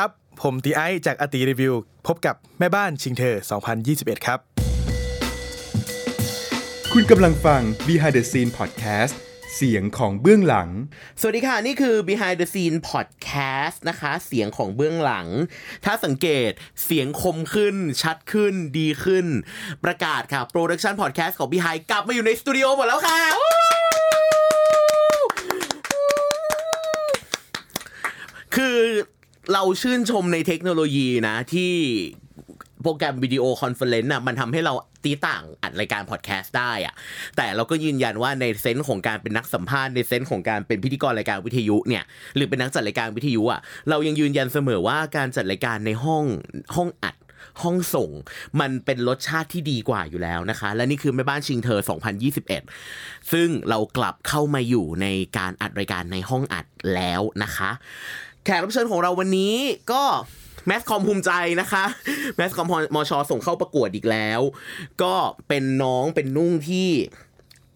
[0.00, 0.12] ครับ
[0.42, 1.74] ผมตีไอซ์จากอติรีวิว
[2.06, 3.36] พบกับแม่บ้านชิงเธอ
[3.80, 4.38] 2021 ครับ
[6.92, 9.14] คุณกำลังฟัง Behind the Scene Podcast
[9.56, 10.68] เสียงของเบื้องหลัง
[11.20, 15.26] สวัสดีค่ะ นี่คือ Behind the Scene Podcast นะคะ เสียงของเบื้องหลัง
[15.84, 16.50] ถ้าสังเกต
[16.84, 19.26] เสียงคมขึ้น ชัดขึ้น ดีขึ้น
[19.84, 23.20] ประกาศค่ะ Production Podcast ของ Behind กลับมาอยู่ในสตูดิโอหมดแล้วค่ะ
[28.56, 28.78] คือ
[29.52, 31.72] เราชื่นชมในเทคโนโลยีนะที่
[32.82, 34.74] โปรแกรม video conference น่ะมันทำให้เรา
[35.04, 36.94] ตีต่างอัดรายการพอดแคสต์ได้อะ
[37.36, 42.04] แต่เราก็ยืนยันว่าใน sense ของการเป็นนักสัมภาษณ์ใน sense ของการเป็นพิธีกรรายการวิทยุเนี่ย
[42.34, 43.60] หรือเป็นนักจัดรายการวิทยุอะ
[43.90, 46.24] เรายังยืนยันเสมอว่าการจัดรายการในห้อง
[46.76, 47.16] ห้องอัด
[47.62, 48.10] ห้องส่ง
[48.60, 51.80] มันเป็นรสชาติที่ดีกว่าอยู่แล้วนะคะ และนี่คือแม่บ้านชิงเธอ
[52.54, 55.06] 2021 ซึ่งเรากลับเข้ามาอยู่ใน
[55.38, 57.70] การอัดรายการในห้องอัดแล้วนะคะ
[58.44, 59.54] แขกรับเชิญของเราวันนี้
[59.92, 60.02] ก็
[60.66, 61.30] Mass Comm ภูมิใจ
[61.60, 61.84] นะคะ
[62.36, 64.40] Mass Comm มชส่งเข้าประกวดอีกแล้ว
[65.02, 65.14] ก็
[65.48, 66.88] เป็นน้องเป็นนุ่งที่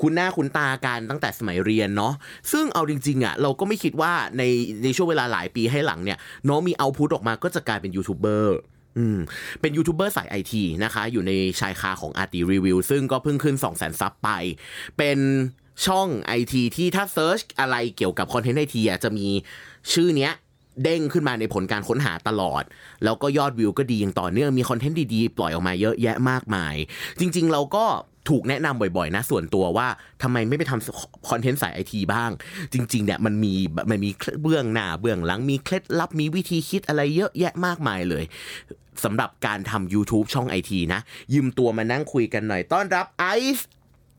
[0.01, 2.15] คุ้นหน้าคุ้นตากันตั้งแต่สมัยเรียนเนาะ
[2.53, 4.43] ซึ่งเอาจริงๆอะเราก็ไม่คิดว่าใน
[4.85, 8.57] ในช่วงเวลาหลายปีให้หลังเนี่ยน้องมี output ออกมาก็จะกลายเป็นยูทูบเบอร์
[8.99, 9.19] อืม
[9.61, 14.29] เป็นยูทูบเบอร์สายไอทีนะคะ อยู่ในชายคาของอาร์ตีรีวิวซึ่งก็เพิ่งขึ้น 2 0 0 0 0 sub ไป
[14.99, 15.19] เป็น
[15.87, 19.27] ช่องไอทีที่ถ้า search อะไรเกี่ยวกับคอนเทนต์ไอทีจะมี
[19.93, 20.33] ชื่อเนี้ย
[20.83, 22.63] เด้งขึ้นมาในผลการค้นหาตลอด
[23.05, 26.75] แล้วก็ยอดวิวก็ดีอย่างต่อเนื่องมีคอนเทนต์ดีๆ ปล่อยออกมาเยอะแยะมากมาย
[27.21, 27.85] จริง ๆ เราก็
[28.29, 29.89] ถูกแนะนำบ่อยๆ นะส่วนตัวว่า
[30.23, 32.31] ทำไมไม่ไปทำคอนเทนต์สายไอทีบ้าง
[32.73, 33.55] จริงๆเนี่ยมันมี
[33.91, 34.11] มันมี
[34.43, 38.25] เบื้องหน้าเบื้องหลังมีเคล็ดลับมีวิธีคิดอะไรเยอะแยะมากมายเลย
[39.05, 41.01] สำหรับการทำ YouTube ช่องไอทีนะ
[41.33, 43.69] ยืมตัวมานั่งคุยกันหน่อย ต้อนรับไอซ์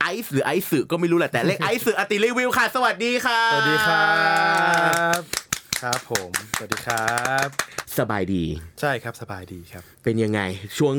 [0.01, 4.05] ไอซ์หรือไอซ์สก็ไม่รู้แหละแต่เรียกไอซ์อติรีวิวค่ะ สวัสดีค่ะ สวัสดีครั
[5.19, 5.48] บ
[5.81, 7.47] ครับผม สวัสดีครับ
[7.99, 8.43] สบายดี
[8.81, 10.41] ใช่ครับสบายดีครับ เป็นยังไง
[10.77, 10.95] ช่วง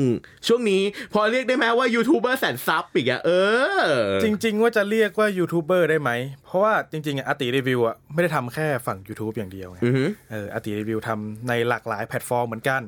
[0.47, 0.81] ช่วงนี้
[1.13, 3.31] พอเรียกได้ไหมว่ายูทูบเบอร์แสน sub อีกอะเอ
[3.79, 3.85] อ
[4.23, 6.11] จริง ๆ ว่าจะเรียกว่ายูทูบเบอร์ได้ไหม
[6.45, 12.81] เพราะว่าจริงๆอะอติรีวิวอะไม่ได้ทำแค่ฝั่ง YouTube อย่างเดียวไงอือหือเอออติรีวิวทำในหลากหลายแพลตฟอร์มเหมือนกัน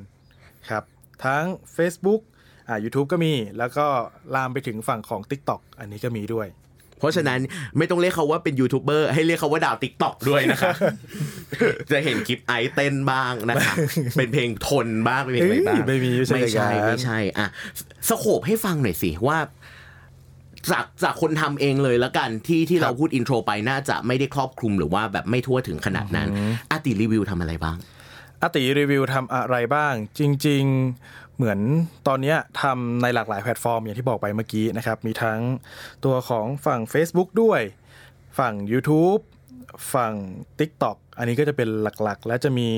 [0.69, 0.83] ครับ
[1.25, 1.45] ทั้ง
[1.77, 2.21] Facebook
[2.67, 3.85] อ่า YouTube ก็มีแล้วก็
[4.35, 6.47] ลามไปถึงฝั่งของ TikTok อันนี้ก็มีด้วย
[7.03, 7.39] เพราะฉะนั้น
[7.77, 10.73] ไม่ต้องเรียกเขาว่าเป็นยูทูบเบอร์ให้เรียกเขาว่าดาวติ๊กต็อกด้วยนะคะ
[11.91, 13.73] จะเห็นคลิปไอซ์เต้นบ้างนะคะ
[14.17, 17.47] เป็นเพลงทนบ้างเป็นเพลงอะไรบ้างเอ้ยไม่มีไม่ใช่ไม่ใช่อย่างนั้นไม่ใช่อะ
[18.09, 19.37] scope ให้ฟังหน่อยสิว่า
[20.71, 26.27] จากจากคนทำเองเลยละกันที่ที่เราพูด intro ไปน่าจะไม่ได้ครอบคลุมหรือว่าแบบไม่ทั่วถึงขนาดนั้น
[26.71, 27.77] อติรีวิวทำอะไรบ้าง
[28.41, 30.63] อติรีวิวทำอะไรบ้าง จริง
[31.01, 31.63] ๆ เหมือน
[32.07, 35.39] ตอนเนี้ยทำในหลากหลายแพลตฟอร์มอย่างที่บอกไปเมื่อกี้นะครับ มีทั้ง
[36.05, 37.61] ตัวของฝั่ง Facebook ด้วย
[38.39, 39.21] ฝั่ง YouTube
[39.93, 40.13] ฝั่ง
[40.59, 41.69] TikTok อันนี้ก็จะเป็น
[42.03, 42.69] หลักๆ และจะมี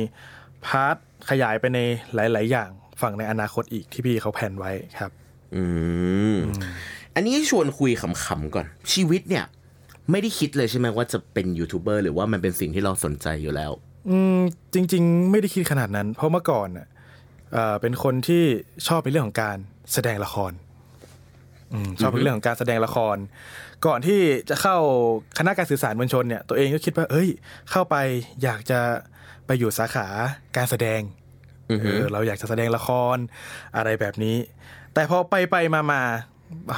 [0.66, 0.96] part
[1.30, 1.80] ขยายไปใน
[2.16, 2.70] หลาย ๆ อย่าง
[3.02, 5.12] ฝั่งในอนาคตอีกที่พี่เขา plan ไว้ครับ
[5.56, 5.64] อื
[6.36, 6.38] ม
[7.16, 9.46] อันนี้ชวนคุยขำๆก่อน ชีวิตเนี่ย
[10.12, 13.72] ไม่ได้คิดเลยใช่ไหมว่าจะเป็นยูทูบเบอร์หรือว่ามันเป็นสิ่งที่เราสนใจอยู่แล้ว
[14.10, 14.40] อืม
[14.74, 16.88] จริง ๆ ไม่ได้คิดขนาดนั้น เพราะเมื่อก่อนน่ะ
[17.54, 18.44] เอ่อเป็นคนที่
[18.88, 19.58] ชอบในเรื่องของการ
[19.94, 20.52] แสดงละคร
[21.74, 23.18] อืมชอบในเรื่องของการแสดงละคร
[23.86, 24.20] ก่อนที่
[24.50, 24.78] จะเข้า
[25.38, 27.30] คณะการสื่อสารมวลชนเนี่ยตัวเองก็คิดว่าเอ้ย
[27.72, 27.96] เข้าไป
[28.44, 28.80] อยากจะ
[29.46, 30.08] ไปอยู่สาขา
[30.58, 31.02] การแสดง
[31.72, 33.18] อือฮึเออเราอยากจะแสดงละคร
[33.78, 34.38] อะไรแบบนี้
[34.94, 36.02] แต่พอไปไปมามา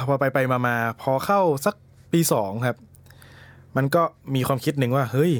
[0.08, 1.74] พอไปไปมามาพอเข้าสัก
[2.12, 2.76] ปีสองครับ
[3.76, 4.02] มันก็
[4.34, 5.32] มีความคิดหนึ่งว่า เฮ้ย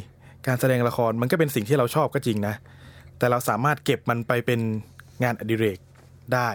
[0.47, 2.55] การแสดงละครมันก็เป็นสิ่งที่เราชอบก็จริงนะ
[3.19, 4.61] แต่เราสามารถเก็บมันไปเป็น
[5.23, 5.79] งานอดิเรก
[6.35, 6.51] ได้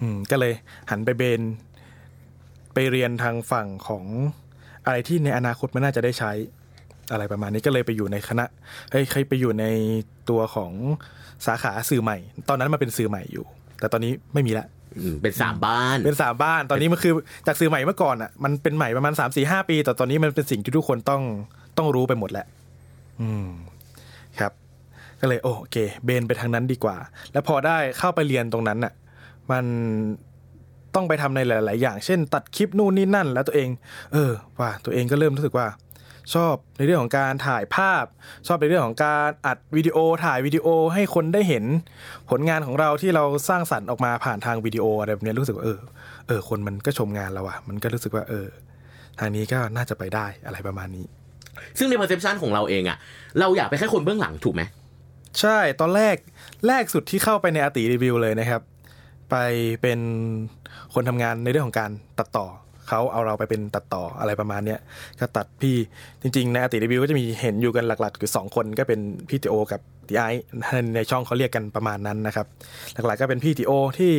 [0.00, 0.52] อืมก็เลย
[0.90, 1.40] หันไปเบน
[2.74, 4.04] ไปเรียนทางฝั่งของ
[4.84, 6.32] อะไรที่ในอนาคตมันน่าจะได้ใช้
[7.12, 8.44] อะไรประมาณนี้ก็เลยไปอยู่ในคณะ
[8.90, 9.64] เฮ้ยเคยไปอยู่ใน
[10.30, 10.72] ตัวของ
[11.46, 13.44] สาขาสื่อใหม่ ตอนนั้นมันเป็นสื่อใหม่อยู่
[13.80, 14.66] แต่ตอนนี้ไม่มีละ
[14.98, 17.12] อืมเป็นสามบ้าน เป็นสามบ้าน ตอนนี้มันคือ
[17.46, 21.22] จากสื่อใหม่เมื่อก่อนอะ มันเป็นใหม่ประมาณสามสี่ห้าปี แต่ตอนนี้มันเป็นสิ่งที่ทุกคนต้อง
[21.78, 22.46] ต้องรู้ไปหมดแล้ว
[23.20, 23.69] อืมครับ
[25.20, 26.96] ก็เลยโอเคเบนไปทางนั้นดีกว่า
[27.32, 28.92] แล้วพอได้เข้าไปเรียนตรงนั้นน่ะ
[29.50, 29.64] มัน
[30.94, 33.68] ต้องไปทำในหลาย ๆ อย่าง เช่น ตัดคลิปนู่นนี่นั่น แล้วตัวเอง
[34.12, 35.66] เออว่าตัวเองก็เริ่มรู้สึกว่า
[36.34, 38.04] ชอบในเรื่องของการถ่ายภาพ
[38.46, 41.64] ชอบในเรื่องของการอัดวิดีโอถ่ายวิดีโอให้คนได้เห็น
[42.30, 45.78] ผลงานของเราที่เราสร้างสรรค์ออกมาผ่านทางวิดีโออะไรแบบนี้รู้สึกว่าเออ
[46.26, 48.46] เออคนมันก็ชมงานเราอะมันก็รู้สึกว่าเออ
[49.18, 51.06] ทางนี้ก็น่าจะไปได้อะไรประมาณนี้
[51.78, 52.98] ซึ่งใน perception ของเราเองอะ
[53.40, 54.62] เราอยากไปแค่คนเบื้องหลังถูกไหม
[55.40, 56.16] ใช่ตอนแรก
[56.66, 58.62] แรกสุดที่เข้าไปในอาติรีวิวเลยนะครับ
[59.30, 59.36] ไป
[59.82, 60.00] เป็น
[60.94, 62.46] คนทำงานในเรื่องของการตัดต่อ
[62.88, 64.80] เขาเอาเราไปเป็นตัดต่ออะไรประมาณเนี้ย
[65.20, 65.76] ก็ตัดพี่
[66.22, 70.22] จริงๆในอาติรีวิวก็จะมีเห็นอยู่กันหลักๆอยู่สองคนก็เป็นพี่ติโอกับตีไอ
[70.94, 72.46] ในช่องเขาเรียกกันประมาณนั้นนะครับ
[73.06, 74.14] หลักๆก็เป็นพี่ติโอที่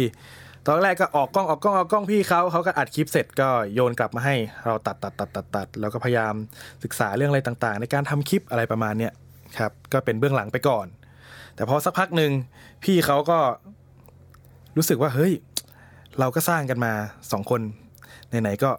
[0.67, 4.35] ตอนแรกก็ออกกล้องออกกล้องออกกล้องพี่เขาเขาก็อัดคลิปเสร็จก็โยนกลับมาให้
[4.65, 6.33] เราตัดตัดตัดตัดตัดแล้วก็พยายาม
[6.83, 9.11] ศึกษาเรื่องอะไรต่างๆ ในการทำคลิปอะไรประมาณเนี้ย
[9.59, 10.87] ครับก็เป็นเบื้องหลังไปก่อน
[11.61, 12.31] แต่พอสักพักหนึ่ง
[12.83, 13.39] พี่เขาก็
[14.77, 15.33] รู้สึกว่าเฮ้ย
[16.19, 16.93] เราก็สร้างกันมา
[17.31, 17.61] สองคน
[18.29, 18.71] ไหนๆก็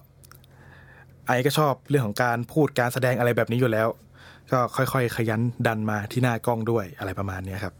[1.26, 3.88] ไอก็ชอบเรื่องของการพูดการแสดงอะไรแบบนี้อยู่แล้ว
[4.52, 7.75] ก็ค่อยๆ ขยันดันมาที่หน้ากล้องด้วยอะไรประมาณเนี้ยครับ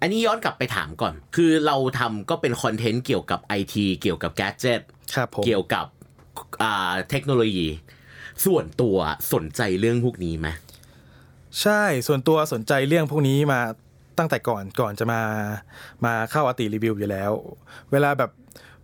[0.00, 4.80] อันนี้ย้อนกลับไปถามก่อน คือเราทำก็เป็นคอนเทนต์เกี่ยวกับไอทีเกี่ยวกับแกจ g e t
[5.14, 5.86] ครับผมเกี่ยวกับ
[6.62, 7.66] อ่าเทคโนโลยี
[8.44, 8.96] ส่วนตัว
[9.32, 10.48] สนใจเรื่องพวกนี้ไหม
[11.60, 13.60] ใช่ส่วนตัวสนใจเรื่องพวกนี้มา
[14.18, 15.20] ตั้งแต่ก่อนก่อนจะมา
[16.04, 17.32] มาเข้าอติรีวิวอยู่แล้ว
[17.92, 18.30] เวลาแบบ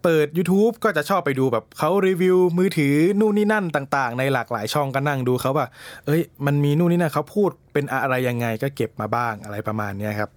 [0.02, 5.66] เปิด YouTube ก็จะชอบไปดูแบบเขารีวิวมือถือนู่นนี่นั่นต่างๆ ในหลากหลายช่องก็นั่งดูเขาว่า
[6.06, 10.30] เอ้ย มันมีนู่นนี่นั่นเขาพูดเป็นอะไรยังไงก็เก็บมาบ้างอะไรประมาณเนี้ยครับ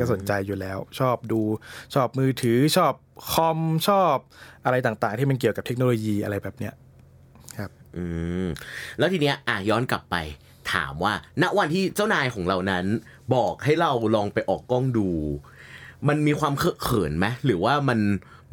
[0.00, 1.40] ก็สนใจอยู่แล้ว ชอบดู
[1.94, 2.92] ชอบมือถือชอบ
[3.32, 4.16] คอมชอบ
[4.64, 6.74] อะไรต่างๆ ที่มันเกี่ยวกับเทคโนโลยีอะไรแบบเนี้ย
[7.58, 8.04] ครับ อื
[8.44, 8.46] ม
[8.98, 10.16] แล้วทีเนี้ยอะย้อนกลับไป
[10.72, 11.12] ถามว่า
[11.42, 12.84] ณวันที่เจ้านายของเรานั้น
[13.34, 15.08] บอกให้เราลองไปออกกล้องดู
[16.08, 18.00] มันมีความเขินไหมหรือว่ามัน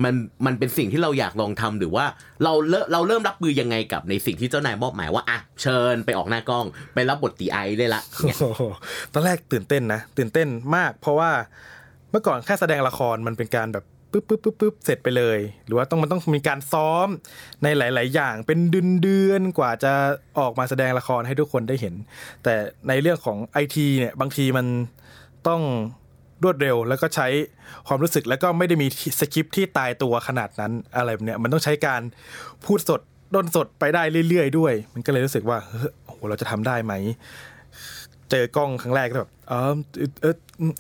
[0.04, 0.14] มัน
[0.46, 2.06] มันเป็นสิ่งที่เราอยากลองทำหรือว่า
[2.44, 8.64] เราเริ่มเราเริ่มรับมือยังไงกับในสิ่งที่เจ้านายมอบหมายว่าอะเชิญไปออกหน้ากล้อง ไปรับบทตีไอได้ละเนี่ยโอ้โห
[9.14, 11.32] ตอนแรกตื่นเต้นนะตื่นเต้นมาก เพราะว่า
[12.12, 17.08] เมื่อก่อนแค่แสดงละครมันเป็นการแบบ ปึ๊บปึ๊บปึ๊บปึ๊บเสร็จไปเลย หรือว่าต้องมันต้องมีการซ้อม
[17.64, 19.94] ในหลาย ๆ อย่างเป็นเดือนเดือนๆกว่าจะ
[20.40, 21.94] ออกมาแสดงละครให้ทุกคนได้เห็น
[22.44, 22.56] แต่
[22.88, 24.66] ในเรื่องของไอทีเนี่ยบางทีมัน
[25.48, 25.62] ต้อง
[26.44, 27.28] รวดเร็วแล้วก็ใช้
[27.88, 28.88] ความรู้สึกแล้วก็ไม่ได้มี
[29.20, 32.02] สคริปที่ตายตัวขนาดนั้นอะไรแบบเนี้ยมันต้องใช้การ
[32.66, 33.02] พูดสด
[33.36, 36.94] ด้นสดไปได้เรื่อย ๆ ด้วย มันก็เลยรู้สึกว่าเฮ้โอ้โหเราจะทำได้ไหม
[38.30, 39.76] เจอกล้องครั้งแรกก็แบบเออ
[40.22, 40.36] เออ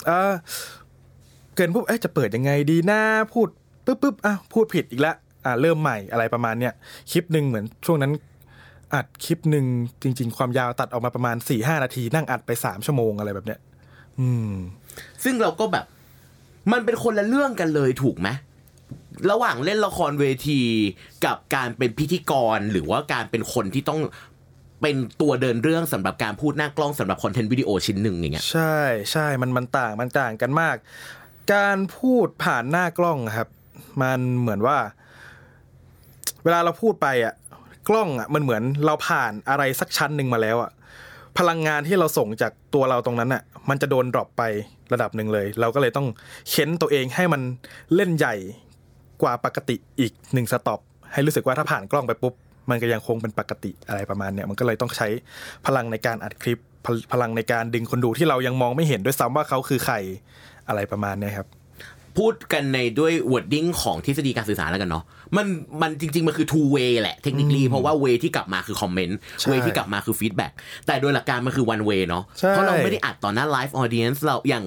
[0.06, 0.34] เออ
[1.62, 3.02] กินปุ๊บเอ๊ะจะเปิดยังไงดีนะ
[3.34, 3.48] พูด
[3.86, 5.16] ปุ๊บปุ๊บอะพูดผิดอีกแล้ว
[5.46, 6.74] อะเริ่มใหม่อะไรประมาณเนี้ย
[7.12, 8.12] คลิปหนึ่งเหมือนช่วงนั้น
[8.94, 9.66] อัดคลิปหนึ่ง
[10.02, 13.60] จริง ๆ ความยาวตัดออกมาประมาณ4ี่ห้านาที นั่งอัดไปสามชั่วโมงอะไรแบบเนี้ย
[14.20, 14.54] อืม
[15.24, 15.86] ซึ่งเราก็แบบ
[16.72, 18.30] มันเป็นคนละเรื่องกันเลยถูกไหม
[19.32, 20.62] ระหว่างเล่นละครเวที
[21.26, 24.00] กับการเป็นพิธีกรหรือว่าการเป็นคนที่ต้อง
[24.82, 28.78] เป็นตัวเดินเรื่องสำหรับการพูดหน้ากล้องสำหรับคอนเทนต์วิดีโอชิ้นหนึ่งอย่างเงี้ยใช่
[29.12, 30.76] ใช่มันมันต่างมันต่างกันมาก
[31.54, 33.50] การพูดผ่านหน้ากล้องครับ
[34.02, 34.78] มันเหมือนว่า
[36.44, 37.34] เวลาเราพูดไปอะ
[37.90, 40.72] กล้องอะ มันเหมือนเราผ่านอะไรสักชั้นหนึ่งมาแล้วอะ
[41.38, 44.42] พลังงานที่เราส่งจากตัวเราตรงนั้นอะ มันจะโดน drop ไป
[44.94, 46.08] ระดับหนึ่งเลย เราก็เลยต้อง
[46.50, 47.42] เค้นตัวเองให้มัน
[47.96, 48.36] เล่นใหญ่
[49.22, 50.80] กว่าปกติอีกหนึ่ง step
[51.14, 52.34] ให้รู้สึกว่าถ้าผ่านกล้องไปปุ๊บ
[52.70, 55.08] มันก็ยังคงเป็นปกติอะไรประมาณเนี้ยมันก็เลยต้องใช้
[55.66, 56.60] พลังในการอัดคลิป
[57.14, 59.96] พลังในการดึงคนดูที่เรายังมองไม่เห็นด้วยซ้ำว่าเขาคือใคร
[60.72, 61.48] อะไรประมาณเนี้ยครับ
[62.18, 65.04] พูดกันในด้วย wording ของทฤษฎีการสื่อสารแล้วกันเนาะ
[65.38, 65.48] มัน
[65.82, 70.54] มันจริง ๆ มันคือ two way แหละ technically เพราะว่า way ที่กลับมาคือ comment ใช่ way ที่กลับมาคือ feedback
[70.88, 74.66] แต่โดยหลักการมันคือ one way เนาะใช่เพราะเราไม่ได้อัดต่อหน้า live audience เราอย่าง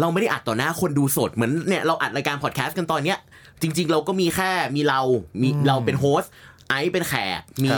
[0.00, 3.18] เราไม่ได้อัดต่อหน้าคนดูสดเหมือนเนี่ยเราอัดรายการ podcast กันตอนเนี้ย
[3.62, 5.00] จริง ๆ เราก็มีแค่มีเรา
[5.42, 6.32] มีเราเป็น host
[6.68, 7.76] ไอซ์เป็นแขกมี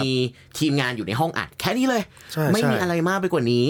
[0.59, 3.67] ทีมงานอยู่ในห้องอัด แค่นี้เลยใช่ไม่มีใช่อะไรมากไปกว่านี้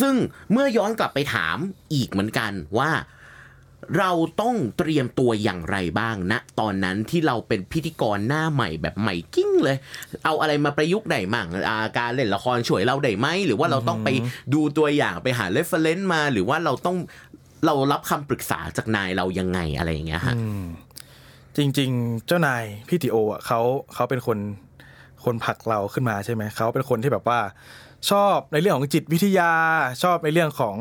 [0.00, 0.14] ซึ่ง
[0.52, 1.56] เมื่อย้อนกลับไปถาม
[1.94, 2.90] อีกเหมือนกันว่า
[3.98, 4.10] เรา
[4.40, 9.76] ต้องเตรียมตัวอย่างไรบ้างณตอนนั้นที่เราเป็นพิธีกรหน้าใหม่แบบใหม่กิ้งเลย
[10.24, 14.08] เอาอะไรมาประยุกต์ได้มั่งอาการเล่นละครช่วยเราได้ไหมหรือว่าเราต้องไป
[14.54, 16.96] ดูตัวอย่างไปหา reference มา หรือว่าเราต้อง
[17.66, 20.34] เรารับคำปรึกษาจากนายเรายังไงอะไรอย่างเงี้ยฮะ
[21.56, 23.60] จริง ๆ เจ้านายพี่ติโออะเขา
[23.94, 24.38] เขาเป็นคน
[25.24, 27.38] คนผลักเราขึ้นมาใช่ไหมเขาเป็นคนที่แบบว่า
[28.10, 29.52] ชอบในเรื่องของจิตวิทยา
[30.02, 30.76] ชอบในเรื่องของ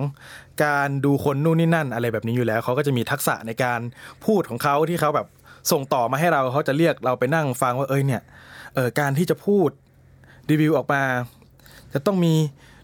[0.66, 3.80] การดูคนนู่นนี่นั่นอะไรแบบนี้อยู่แล้วเขาก็จะมีทักษะในการ
[4.26, 5.28] พูดของเขาที่เขาแบบ
[5.72, 8.22] ส่งต่อมาให้เราเขาจะเรียกเราไปนั่งฟังว่าเอ้ยเนี่ย
[8.76, 9.70] เออการที่จะพูด
[10.50, 11.04] รีวิวออกมา
[11.94, 12.34] จะต้องมี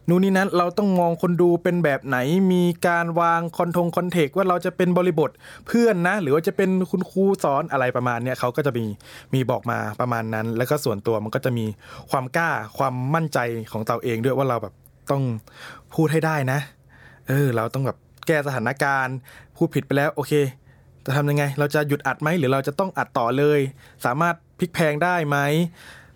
[0.09, 2.17] นู่นนี่นั้นเราต้องมองคนดูเป็นแบบไหน
[2.53, 5.31] มีการวางคอนทงคอนเทกว่าเราจะเป็นบริบท
[5.67, 8.85] เพื่อนนะ หรือว่าจะเป็นคุณครูสอนอะไรประมาณเนี้ยเขาก็จะมี
[9.33, 11.65] มีบอกมาประมาณนั้น แล้วก็ส่วนตัวมันก็จะมี
[12.11, 13.39] ความกล้าความมั่นใจ
[13.71, 14.73] ของเราเองด้วยว่าเราแบบ
[15.11, 15.23] ต้อง
[15.93, 16.59] พูดให้ได้นะ
[17.27, 17.97] เออ เราต้องแบบ
[18.27, 19.15] แก้สถานการณ์
[19.55, 20.33] พูดผิดไปแล้วโอเค
[21.05, 23.59] จะทำยังไง เราจะหยุดอัดไหมหรือเราจะต้องอัดต่อเลย
[24.05, 25.37] สามารถพลิกแพลงได้ไหม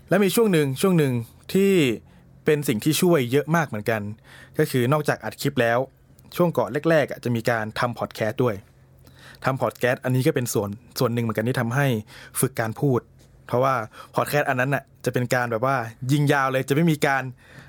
[0.09, 1.13] และมีช่วงหนึ่งช่วงหนึ่ง
[1.53, 1.73] ที่
[2.45, 4.01] เป็นสิ่งที่ช่วยเยอะมากเหมือนกัน
[4.57, 5.79] ก็คือนอกจากอัดคลิปแล้ว
[6.35, 8.55] ช่วงก่อนแรกๆจะมีการทำพอดแคสต์ด้วย
[9.45, 10.69] ทำพอดแคสต์อันนี้ก็เป็นส่วน
[10.99, 11.87] ส่วนหนึ่งเหมือนกันที่ทำให้
[12.39, 12.99] ฝึกการพูด
[13.47, 13.73] เพราะว่า
[14.15, 15.75] พอดแคสต์อันนั้นน่ะจะเป็นการแบบว่า
[16.11, 17.23] ยิงยาวเลยจะไม่มีการ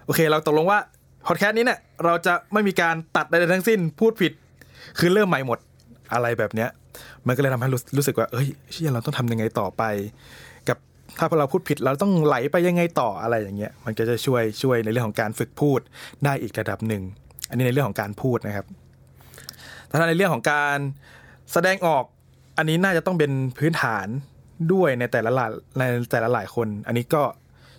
[0.07, 0.79] โอเค เราตกลงว่า
[1.27, 4.33] พอดแคสต์นี้เนี่ยเราจะไม่มีการตัดใดๆทั้งสิ้นพูดผิด
[4.99, 5.59] คือเริ่มใหม่หมด
[6.13, 6.69] อะไรแบบเนี้ย
[7.27, 9.83] มันก็เลยทำให้รู้รู้สึกว่า เอ้ยเชี่ยเราต้องทำยังไงต่อไป
[11.19, 15.81] ถ้าพอเราพูดผิดเราต้องไหลไปยังไงต่ออะไรอย่างเงี้ยมันก็จะช่วยช่วยในเรื่องของการฝึกพูด
[16.25, 17.03] ได้อีกระดับหนึ่ง
[17.49, 18.67] อันนี้ในเรื่องของการพูดนะครับ
[19.87, 20.79] แต่ถ้าในเรื่องของการ
[21.53, 22.05] แสดงออก
[22.59, 24.07] อันนี้น่าจะต้องเป็นพื้นฐาน
[24.73, 27.23] ด้วยในแต่ละหลายในแต่ละหลายคน อันนี้ก็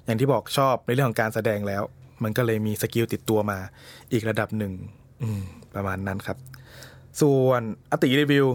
[0.05, 1.83] อย่างที่บอกชอบในเรื่องของการแสดงแล้ว
[2.23, 3.59] มันก็เลยมีสกิลติดตัวมา
[4.11, 4.73] อีกระดับหนึ่ง
[5.75, 6.37] ประมาณนั้นครับ
[7.21, 7.61] ส่วน
[7.91, 8.47] อติรีวิว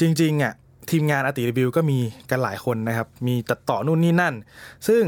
[0.00, 0.54] จริงๆอะ
[0.90, 1.98] ทีมงานอติรีวิวก็มี
[2.30, 4.34] กันหลายคนนะครับ มีตัดต่อนู่นนี่นั่น
[4.88, 5.02] ซึ่ง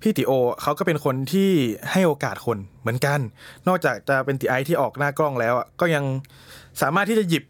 [0.00, 1.50] พี่ติโอเขาก็เป็นคนที่
[1.92, 3.20] ให้โอกาสคนเหมือนกัน
[3.68, 6.04] นอกจากจะเป็นติไอที่ออกหน้ากล้องแล้วก็ยัง
[6.82, 7.44] สามารถที่จะหยิบ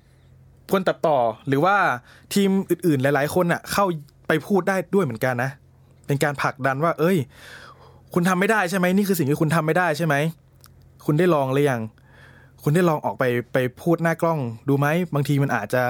[0.73, 1.77] คนตัดต่อหรือว่า
[2.35, 3.85] ทีมอื่นๆหลาย ๆ คนอะ เข้า
[4.29, 5.51] ไปพูดได้ด้วยเหมือนกันนะ
[6.07, 7.17] เป็นการผลักดันว่า เอ้ย
[8.15, 10.15] คุณทำไม่ได้ใช่ไหมนี่คือสิ่งที่คุณทำไม่ได้ใช่ไหม
[11.07, 11.81] คุณได้ลองหรือยัง
[12.65, 15.83] คุณได้ลองออกไปไปพูดหน้ากล้องดูไหมบางทีมันอาจจะ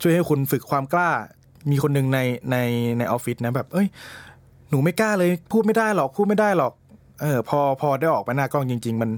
[0.00, 1.10] ช่วยให้คุณฝึกความกล้า
[1.70, 2.20] มีคนหนึ่งใน
[2.50, 2.56] ใน
[2.98, 3.88] ในออฟฟิศนะแบบ เอ้ย
[4.70, 6.72] หนูไม่กล้าเลย พูดไม่ได้หรอกพูดไม่ได้หรอก
[7.20, 9.10] เออพอพอได้ออกไปหน้ากล้องจริง ๆ มัน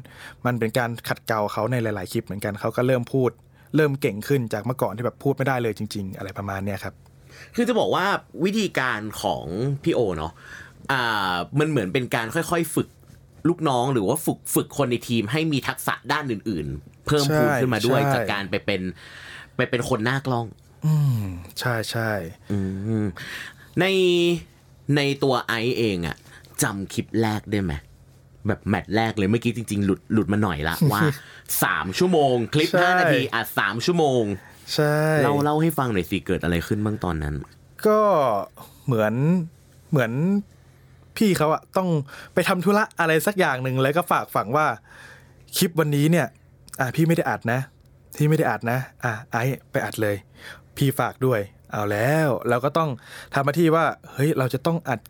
[0.47, 3.31] มันเป็นการขัดเกลาเขาในหลาย ๆ คลิปเหมือนกันเขาก็เริ่มพูด
[3.77, 6.95] เริ่มเก่งขึ้นจากเมื่อก่อนที่แบบพูดไม่ได้เลยจริง ๆ อะไรประมาณเนี้ยครับ
[7.55, 8.07] คือจะบอกว่า
[8.45, 9.45] วิธีการของ
[9.83, 10.33] พี่โอเนาะ
[10.93, 12.89] อ่ามันเหมือนเป็นการค่อยๆ ฝึก
[13.49, 18.81] ลูกน้องหรือว่าฝึกฝึกคนในทีมให้มีทักษะด้านอื่น ๆ เพิ่มพูนใช่ขึ้นมาด้วยใช่จากการไปเป็น
[19.57, 20.47] ไปเป็นคนหน้ากล้อง
[20.87, 21.25] อืม
[21.61, 22.11] ใช่ใช่
[22.53, 22.59] อื
[23.03, 23.05] ม
[23.81, 23.85] ใน
[24.97, 26.17] ในตัวไอซ์เองอะ
[26.63, 27.73] จำคลิปแรกได้ไหม
[28.47, 31.03] แบบแมตช์แรกเลยเมื่อกี้จริง ๆ หลุดหลุดมาหน่อยละว่า
[31.63, 34.23] สามชั่วโมง คลิปห้านาทีอะสามชั่วโมง
[34.75, 37.35] ใช่เล่าเล่าให้ฟังหน่อยสิเกิดอะไรขึ้นบ้างตอนนั้น
[37.87, 37.99] ก็
[38.87, 39.15] เหมือน
[39.91, 40.13] เหมือน
[41.21, 41.89] พี่เขาอะต้อง
[42.35, 44.67] ไปทำธุระอะไรสักอย่างหนึ่งแล้วก็ฝากฝังว่า
[45.57, 46.27] คลิปวันนี้เนี่ย
[46.81, 47.61] อะพี่ไม่ได้อัดนะ
[48.17, 50.17] พี่ไม่ได้อัดนะ อะไอ้ไปอัดเลย
[50.77, 52.91] พี่ฝากด้วย เอาแล้ว เราก็ต้อง
[53.35, 55.01] ทำหน้าที่ว่า เฮ้ย เราจะต้องอัด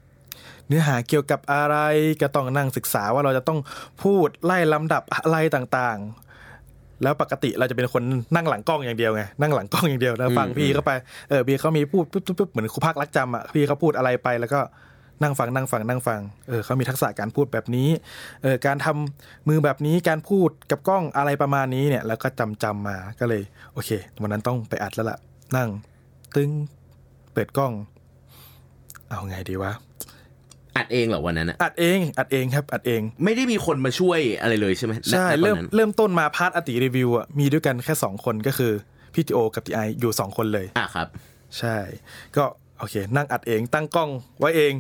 [0.68, 1.76] เนื้อหาเกี่ยวกับอะไร
[2.22, 3.58] ก็ต้องนั่งศึกษาว่าเราจะต้อง
[4.02, 8.02] พูดไล่ลำดับอะไรต่างๆ แล้วปกติเราจะเป็นคน
[8.34, 10.92] นั่งหลังกล้องอย่างเดียวไงนั่งหลังกล้องอย่างเดียวแล้วฟังพี่เข้าไป
[11.30, 14.60] เออพี่เขามีพูดปุ๊บปุ๊บปุ๊บเหมือนครูพักลักจำอะพี่เขาพูดอะไรไปแล้วก็
[15.22, 17.88] นั่งฟังนั่งฟังนั่งฟังเออเขามีทักษะการพูดแบบนี้
[18.42, 23.90] เออการทำมือแบบนี้การพูดกับกล้องอะไรประมาณนี้เนี่ย แล้วก็จำจำมาก็เลย โอเค
[24.22, 25.18] วันนั้นต้องไปอัดแล้วล่ะ
[25.56, 25.68] นั่ง
[26.34, 26.50] ตึง
[27.32, 27.72] เปิดกล้อง
[29.08, 29.72] เอาไงดีวะ
[30.76, 38.72] อัดเองเหรอวันนั้นอะอัดเองอัดเองครับ อัดเอง ไม่ได้มีคนมาช่วยอะไรเลยใช่ไหมณใช่ณตอนเริ่มนั้นเริ่มต้นมา part อติรีวิวอะมีด้วยกันแค่สองคนก็คือ
[39.14, 41.08] พี่ทีโอกับทีไออยู่สองคนเลยอะครับ
[41.58, 41.76] ใช่
[42.36, 42.44] ก็
[42.78, 44.72] โอเค นั่งอัดเองตั้งกล้องไว้เอง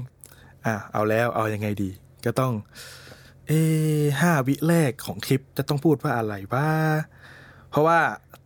[0.66, 1.90] อะเอาแล้วเอายังไงดี
[2.24, 2.52] ก็ต้อง
[3.48, 3.52] เอ
[4.20, 6.68] ห้าวิแรกของคลิปจะต้องพูดว่าอะไรว่า
[7.70, 7.98] เพราะว่า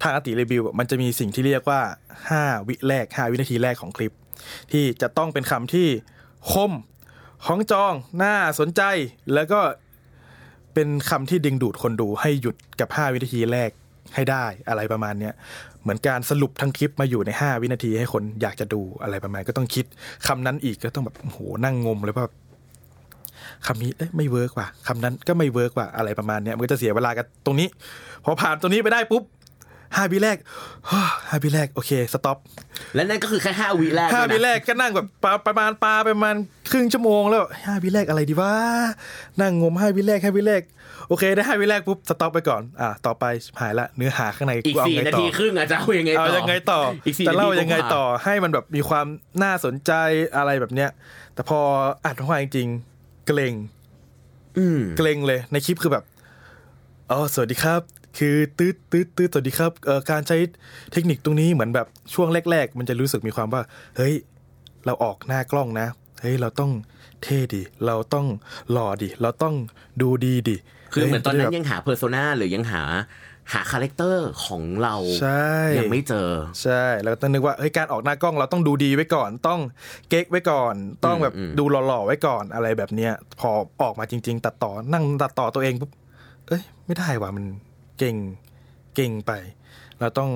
[0.02, 1.80] ทางอติรีวิวมันจะมีสิ่งที่เรียกว่า
[2.28, 4.12] ห้าวิแรกห้าวินาทีแรกของคลิป
[4.72, 5.88] ที่จะต้องเป็นคำที่
[6.52, 6.72] คม
[7.46, 8.82] ของจองน่าสนใจ
[9.34, 9.60] แล้วก็
[10.74, 13.70] เป็นคำที่ดึงดูดคนดูให้หยุดกับ 5 วินาทีแรก
[14.14, 15.34] ให้ได้อะไรประมาณเนี้ย
[15.84, 19.84] เหมือนการสรุปทั้งคลิปมาอยู่ใน 5 วินาทีให้คนอยากจะดูอะไรประมาณก็ต้องคิด
[20.26, 22.26] คำนั้นอีกก็ต้องแบบโอ้โหนั่งงมเลยว่า
[23.66, 27.68] คำนี้เอ๊ะไม่ work ว่ะคำนั้นก็ไม่ work ว่ะอะไรประมาณเนี้ยมันก็จะเสียเวลากับตรงนี้
[28.24, 29.22] พอผ่านตรงนี้ไปได้ปุ๊บ
[29.96, 30.38] ห้าวิแรก
[31.28, 32.38] ห้าวิแรกโอเค stop
[32.94, 36.34] และนั่นก็คือแค่ห้าวิแรกห้าด้วยนะวิแรกก็นั่งแบบปาประมาณปาประมาณ
[36.70, 38.52] ครึ่งชั่วโมงแล้วห้าวิแรกอะไรดีวะ
[39.40, 40.62] นั่งงมห้าวิแรกห้าวิแรก
[41.08, 43.24] โอเคได้ห้าวิแรกปุ๊บสต็อปไปก่อนอะต่อไป
[43.60, 49.06] หายละเนื้อหาข้างในอีกเอาสี่ไงนาต่ทีอครึ่งอาจจะเอายังไงต่เอาอยังไงต่ออีกสี่จะเล่านาทียังไงกว่าต่อให้มันแบบมีความ
[49.42, 49.92] น่าสนใจ
[50.36, 50.90] อะไรแบบเนี้ย
[51.34, 51.60] แต่พอ
[52.04, 53.54] อัดออกมาจริงๆเกรง
[54.58, 56.04] อืมเกรงเลยในคลิปคือแบบ
[57.10, 57.80] อ๋อสวัสดีครับ
[58.18, 60.36] คือตืดตืดตืดสวัสดีครับเอ่อการใช้
[60.92, 63.62] เทคนิคตรงนี้เหมือนแบบช่วงแรก ๆ มันจะรู้สึกมีความว่า
[63.96, 64.14] เฮ้ย
[64.86, 65.88] เราออกหน้ากล้องนะ
[66.20, 66.72] เฮ้ยเราต้อง
[67.22, 68.26] เท่ดิเราต้อง
[68.72, 69.54] หล่อดิเราต้อง
[70.00, 70.56] ดูดีดิ
[70.94, 72.82] คือเหมือนตอนนั้นฮ้ยังหา persona หรือยังหา
[73.52, 75.48] หา character ของเราใช่
[75.78, 76.30] ยังไม่เจอ
[76.62, 79.60] ใช่แล้วก็ต้องนึกว่าเฮ้ยการออกหน้ากล้องเราต้องดูดีไว้ก่อน ต้อง
[80.08, 80.74] เก๊กไว้ก่อน
[81.04, 83.50] ต้องแบบอืมดูหล่อๆไว้ก่อนอะไรแบบเนี้ยพอ
[83.82, 85.90] ออกมาจริง ๆ ตัดต่อนั่งตัดต่อตัวเองปุ๊บ
[86.46, 87.44] เอ้ยไม่ได้ว่ะมัน
[87.98, 88.16] เก๊ก
[88.94, 89.32] เก๊กไป
[90.00, 90.30] เราต้อง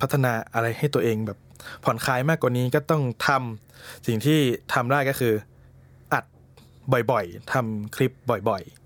[0.00, 1.38] พัฒนาอะไรให้ตัวเองแบบ
[1.84, 4.38] ผ่อนคลายมากกว่านี้ก็ต้องทำสิ่งที่
[4.74, 5.34] ทำได้ก็คือ
[6.12, 6.24] อัด
[6.92, 8.12] บ่อยๆทำคลิป
[8.48, 8.85] บ่อยๆ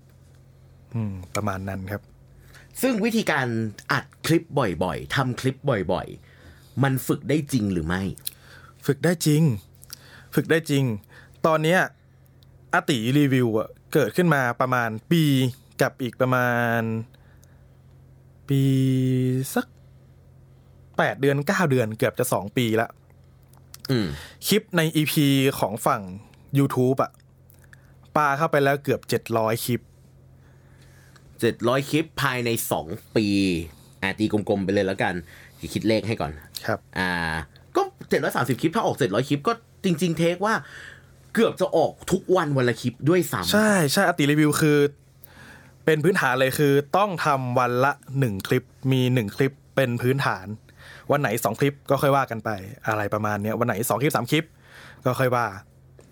[1.35, 2.01] ประมาณนั้นครับ
[2.81, 3.47] ซึ่งวิธีการ
[3.91, 4.43] อัดคลิป
[4.83, 5.57] บ่อยๆทำคลิป
[5.91, 8.01] บ่อยๆ มันฝึกได้จริงหรือไม่
[8.85, 9.43] ฝึกได้จริง
[10.35, 10.83] ฝึกได้จริง
[11.45, 11.79] ตอนเนี้ย
[12.73, 15.23] อาติรีวิวอะเกิดขึ้นมาประมาณปี
[15.81, 16.81] กับอีกประมาณ
[18.49, 18.61] ปี
[19.55, 19.65] สัก
[20.97, 22.87] แปดเดือนเก้าเดือนเกือบจะสองปีละ
[23.91, 24.07] อืม
[24.47, 25.13] คลิปใน EP
[25.59, 26.01] ของฝั่ง
[26.57, 27.11] YouTube อะ
[28.15, 29.81] ปาเข้าไปแล้วเกือบเจ็ดร้อยคลิป
[31.41, 33.27] เจ็ดร้อยคลิปภายในสองปี
[34.01, 35.13] อะตีกลมๆไปเลยแล้วกัน
[35.73, 36.31] คิดเลขให้ก่อน
[36.65, 37.11] ครับ อ่า
[37.75, 40.53] ก็เจ็ดร้อยสามสิบคลิป ถ้าออกเจ็ดร้อยคลิปก็จริง ๆ เทคว่า
[41.33, 44.77] เกือบจะออกทุกวันวันละคลิปด้วยซ้ำใช่ใช่อาติรีวิวคือ
[45.85, 50.45] เป็นพื้นฐานเลยคือ ต้องทำวันละหนึ่งคลิป มีหนึ่งคลิปเป็นพื้นฐาน
[51.11, 52.49] วันไหนสองคลิปก็ค่อยว่ากันไป
[52.87, 54.45] อะไรประมาณเนี้ยวันไหนสองคลิปสามคลิป
[55.05, 55.45] ก็ค่อยว่า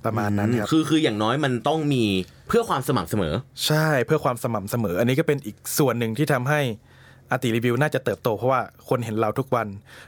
[0.05, 2.03] ประมาณนั้นครับคือคืออย่างน้อยมันต้องมี
[2.49, 3.33] เพื่อความสม่ำเสมอ
[3.65, 6.61] ใช่เพื่อความสม่ำเสมอ อันนี้ก็เป็นอีกส่วนหนึ่งที่ทำให้
[7.31, 9.67] อาติรีวิวน่าจะเติบโตเพราะว่าคนเห็นเราทุกวัน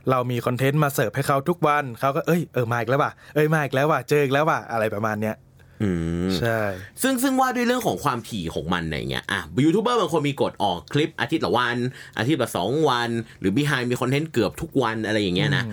[0.09, 5.35] เรามีคอนเทนต์มาเสิร์ฟให้เขาทุกวันเขาก็เอ้ยเออมาอีกแล้วว่ะเอ้ยมาอีกแล้วว่ะเจออีกแล้วว่ะอะไรประมาณเนี้ย
[5.83, 5.89] อื
[6.27, 6.59] มใช่
[7.01, 11.77] ซึ่งซึ่งว่าด้วยเรื่องของความถี่ของมันอะไรเงี้ย อะ ยูทูบเบอร์บางคนมีกฎออกคลิปอาทิตย์ละวัน
[12.17, 15.63] อาทิตย์ละสองวัน หรือ Behind มีคอนเทนต์เกือบทุกวันอะไรอย่างเงี้ยนะ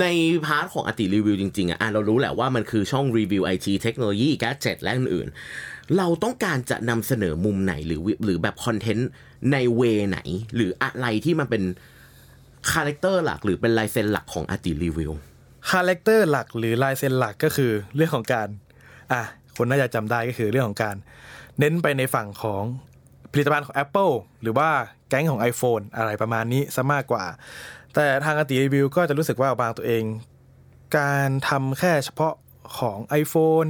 [0.00, 0.06] ใน
[0.46, 9.08] พาร์ทของอติรีวิวจริงๆอะเรารู้แหละว่ามันคือช่องรีวิวไอทีเทคโนโลยี gadget และอื่นๆ เราต้องการจะนำเสนอมุมไหนหรือหรือแบบคอนเทนต์
[9.52, 10.18] ใน way ไหน
[10.54, 15.12] หรืออะไรที่มันเป็น character หลักหรือเป็นลายเซ็นหลักของอติรีวิว
[15.70, 18.48] character หลักหรือลายเซ็นหลักก็คือเรื่องของการ
[19.12, 19.22] อะ
[19.56, 20.96] คนน่าจะจำได้ก็คือเรื่องของการ
[21.58, 22.62] เน้นไปในฝั่งของ
[23.32, 24.68] ผลิตภัณฑ์ของ Apple หรือว่า
[25.08, 27.24] แก๊งของ iPhone อะไรประมาณนี้ซะมากกว่า
[27.94, 30.04] แต่ทางอาตี๋รีวิวก็จะรู้สึกว่าบางตัวเอง
[30.98, 32.34] การทำแค่เฉพาะ
[32.78, 33.68] ของ iPhone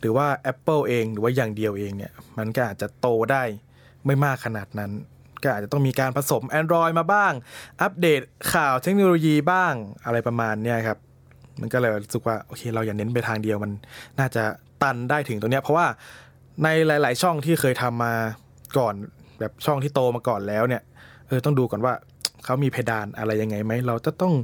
[0.00, 3.42] หรือว่า Apple เอง หรือว่าอย่างเดียวเองเนี่ย มันก็อาจจะโตได้
[4.06, 4.92] ไม่มากขนาดนั้น
[5.42, 7.32] ก็อาจจะต้องมีการผสม Android มาบ้าง
[7.82, 8.20] อัปเดต
[8.52, 9.72] ข่าวเทคโนโลยีบ้าง
[10.04, 10.98] อะไรประมาณเนี้ยครับ
[11.60, 13.72] มันก็เลยรู้สึกว่าโอเค เราอย่าเน้นไปทางเดียวมัน
[14.18, 14.42] น่าจะ
[14.82, 15.86] ตันได้ถึงตรงเนี้ย เพราะว่า
[16.62, 18.14] ในหลาย ๆ ช่องที่เคยทำมา
[18.78, 18.94] ก่อน
[19.38, 20.82] แบบช่องที่โตมาก่อนแล้วเนี่ย
[21.28, 21.94] เออต้องดูก่อนว่า
[22.46, 24.34] เขามีเพดานอะไรยังไงไหมเราจะต้อง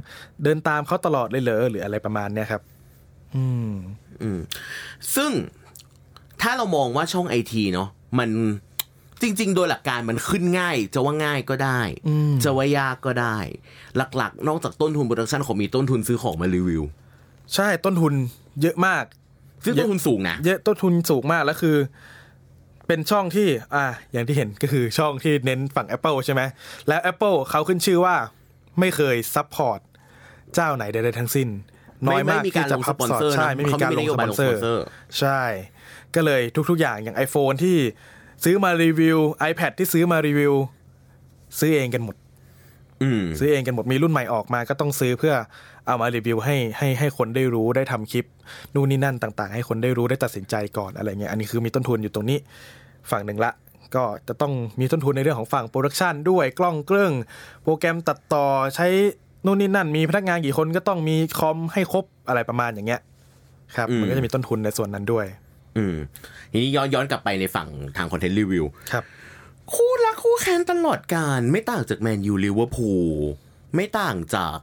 [0.43, 2.61] เดินตามเขาตลอดเลยเหรอหรืออะไรประมาณเนี้ยครับ
[3.35, 3.71] อืม
[4.21, 4.39] อืม
[5.15, 5.31] ซึ่ง
[6.41, 8.29] ถ้าเรามองว่าช่องไอทีเนาะมัน
[9.21, 13.37] จริง ๆ โดยหลักการมันขึ้นง่าย จะว่าง่ายก็ได้อืมจะว่ายากก็ได้
[14.17, 16.83] หลักๆ นอกจากต้นทุน production ของมีต้นทุนซื้อของมารีวิว
[17.55, 18.13] ใช่ต้นทุน
[18.61, 19.03] เยอะมาก
[19.63, 21.75] ซึ่งต้นทุนสูงนะเยอะต้นทุนสูงมากแล้วคือ
[22.87, 26.41] เป็นช่องที่อ่าอย่างที่เห็นก็คือช่องที่เน้นฝั่ง Apple ใช่ไหม
[26.87, 28.15] แล้ว Apple เขาขึ้นชื่อว่า
[28.79, 29.79] ไม่เคย support
[30.53, 31.47] เจ้าไหนใดๆทั้งสิ้น
[32.07, 34.83] น้อยมากไม่มีการที่จะลงพัสปอนเซอร์ใช่นะไม่มีการลงเขาสไม่ปได้อนเซอนโยบายลงสปร์อนเซอร์
[35.19, 35.41] ใช่
[36.15, 37.77] ก็เลยทุกๆอย่างอย่าง iPhone ที่
[38.43, 39.19] ซื้อมารีวิว
[39.51, 40.53] iPad ที่ซื้อมารีวิว
[41.59, 42.15] ซื้อเองกันหมด
[43.03, 45.33] อืมซื้อเองกันหมดมีรุ่นใหม่ออกมาก็ต้องซื้อเพื่อ
[45.85, 48.25] เอามารีวิวให้ให้ให้คนได้รู้ได้ทำคลิป
[48.73, 52.37] นู่นนี่นั่นต่าง ๆ ให้คนได้รู้ได้ตัดสินใจก่อนอะไรเงี้ยอันนี้คือมีต้นทุนอยู่ตรงนี้
[53.11, 53.51] ฝั่งหนึ่งละ
[53.95, 57.13] ก็จะต้องมีต้นทุนในเรื่องของฝั่ง production ด้วยกล้องเครื่อง
[57.63, 58.87] โปรแกรมตัดต่อใช้
[59.45, 63.01] นู่นนี่นั่น มีพนักงานกี่คนก็ต้องมีคอมให้ครบอะไรประมาณอย่างเงี้ย
[63.75, 65.25] ครับอืมมันก็จะมีต้นทุนในส่วนนั้นด้วย
[65.77, 65.95] อืม
[66.51, 67.67] ทีนี้ย้อนย้อนกลับไปในฝั่ง
[67.97, 69.03] ทางคอนเทนต์รีวิวครับ
[69.73, 73.07] คู่รักคู่แค้นตลอดกาลไม่ต่างจากแมนยูลิเวอร์พูล
[73.75, 74.57] ไม่ต่างจาก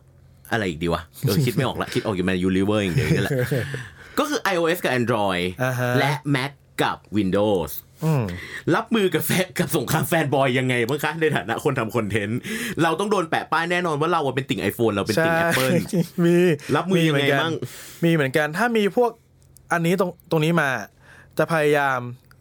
[0.52, 3.32] อะไรอีกดีวะเออคิดไม่ออกละคิดออกอยู่แมนยูลิเวอร์อย่างเดียวนี่แหละ
[4.18, 6.50] ก็คือ iOS กับ Android อ่าฮะและ Mac
[6.82, 7.70] กับ Windows
[8.04, 8.24] อืม
[8.74, 12.38] รับมือกับแฟนกับสงคราม fanboy ยังไงบ้างคะในฐานะคนทำคอนเทนต์
[12.82, 15.70] เราต้องโดนแปะป้ายแน่นอนว่าเราอะเป็นติ่ง iPhone เราเป็นติ่ง Apple
[16.24, 16.36] มี
[16.76, 17.54] รับมือยังไงเหนกันบ้าง
[18.04, 19.10] มีเหมือนกันถ้ามีพวก
[19.72, 20.70] อันนี้ตรงตรงนี้มา
[21.38, 21.98] จะพยายาม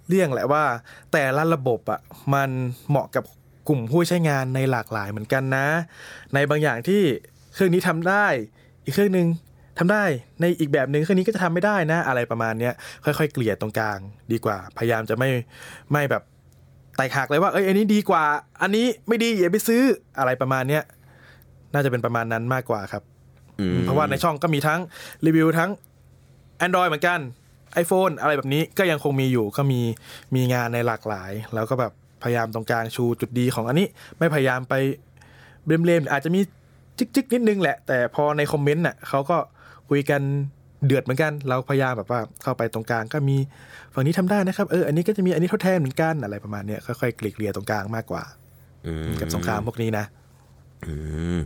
[0.07, 0.63] เลี่ยงแหละว่า
[1.11, 1.99] แต่ละระบบอะ
[2.33, 2.49] มัน
[2.89, 3.23] เหมาะกับ
[3.67, 5.67] กลุ่มผู้ใช้งานในหลากหลายเหมือนกันนะ
[6.33, 7.01] ในบางอย่างที่
[7.53, 8.25] เครื่องนี้ทำได้
[8.85, 9.27] อีกเครื่องหนึ่ง
[9.79, 10.03] ทำได้
[10.41, 12.73] ในอีกแบบหนึ่งเครื่องนี้ก็จะทำไม่ได้นะอะไรประมาณเนี้ย
[13.05, 13.99] ค่อยๆ เกลี่ยตรงกลาง
[14.31, 15.29] ดีกว่า พยายามจะไม่
[15.91, 16.23] ไม่แบบ
[16.97, 18.23] แตกหักเลยว่าเอ้ยอันนี้ดีกว่า
[18.61, 19.81] อันนี้ไม่ดีอย่าไปซื้อ
[20.19, 20.83] อะไรประมาณเนี้ย
[21.73, 23.03] น่าจะเป็นประมาณนั้นมากกว่าครับ
[23.59, 24.79] อืมเพราะว่าในช่องก็มีทั้ง
[25.25, 25.69] รีวิวทั้ง
[26.65, 27.19] Android เหมือนกัน
[27.83, 29.81] iPhone อะไรแบบนี้ก็ยังคงมีอยู่ก็มี
[30.35, 31.91] มีงานในหลากหลาย แล้วก็แบบ
[32.23, 33.87] พยายามตรงกลางชูจุดดีของอันนี้
[34.19, 34.73] ไม่พยายามไป
[35.65, 36.41] เบลมๆอาจจะมี
[36.99, 39.37] จิกๆนิดนึงแหละ แต่พอในคอมเมนต์น่ะเขาก็
[39.89, 40.21] คุยกัน
[40.85, 43.37] เดือดเหมือนกัน เราพยายามแบบว่าเข้าไปตรงกลางก็มี
[43.93, 48.23] ฝั่งนี้ทำได้นะครับ เออ อันนี้ก็จะมีอันนี้ทดแทนเหมือนกันอะไรประมาณเนี้ยค่อยๆเกลี่ยๆตรงกลางมากกว่า
[48.87, 50.05] อืมกับสงครามพวกนี้นะ
[50.85, 50.93] อื
[51.37, 51.39] ม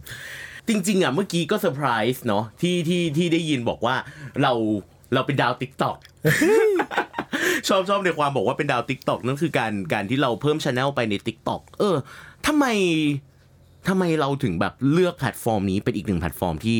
[0.67, 3.95] จริง ๆ อะ เมื่อกี้ก็เซอร์ไพรส์เนาะที่ที่ที่ได้ยินบอกว่า
[4.41, 4.53] เรา
[5.13, 5.97] เราเป็นดาว TikTok
[7.67, 11.95] ชอบชอบในความบอกว่าเป็นดาว TikTok นั่นคือการการที่เราเพิ่มช anel ไปใน TikTok เออ
[12.47, 12.65] ทำไม
[13.87, 16.79] ทำไมเราถึงแบบเลือกแพลตฟอร์มนี้เป็นอีกหนึ่งแพลตฟอร์มที่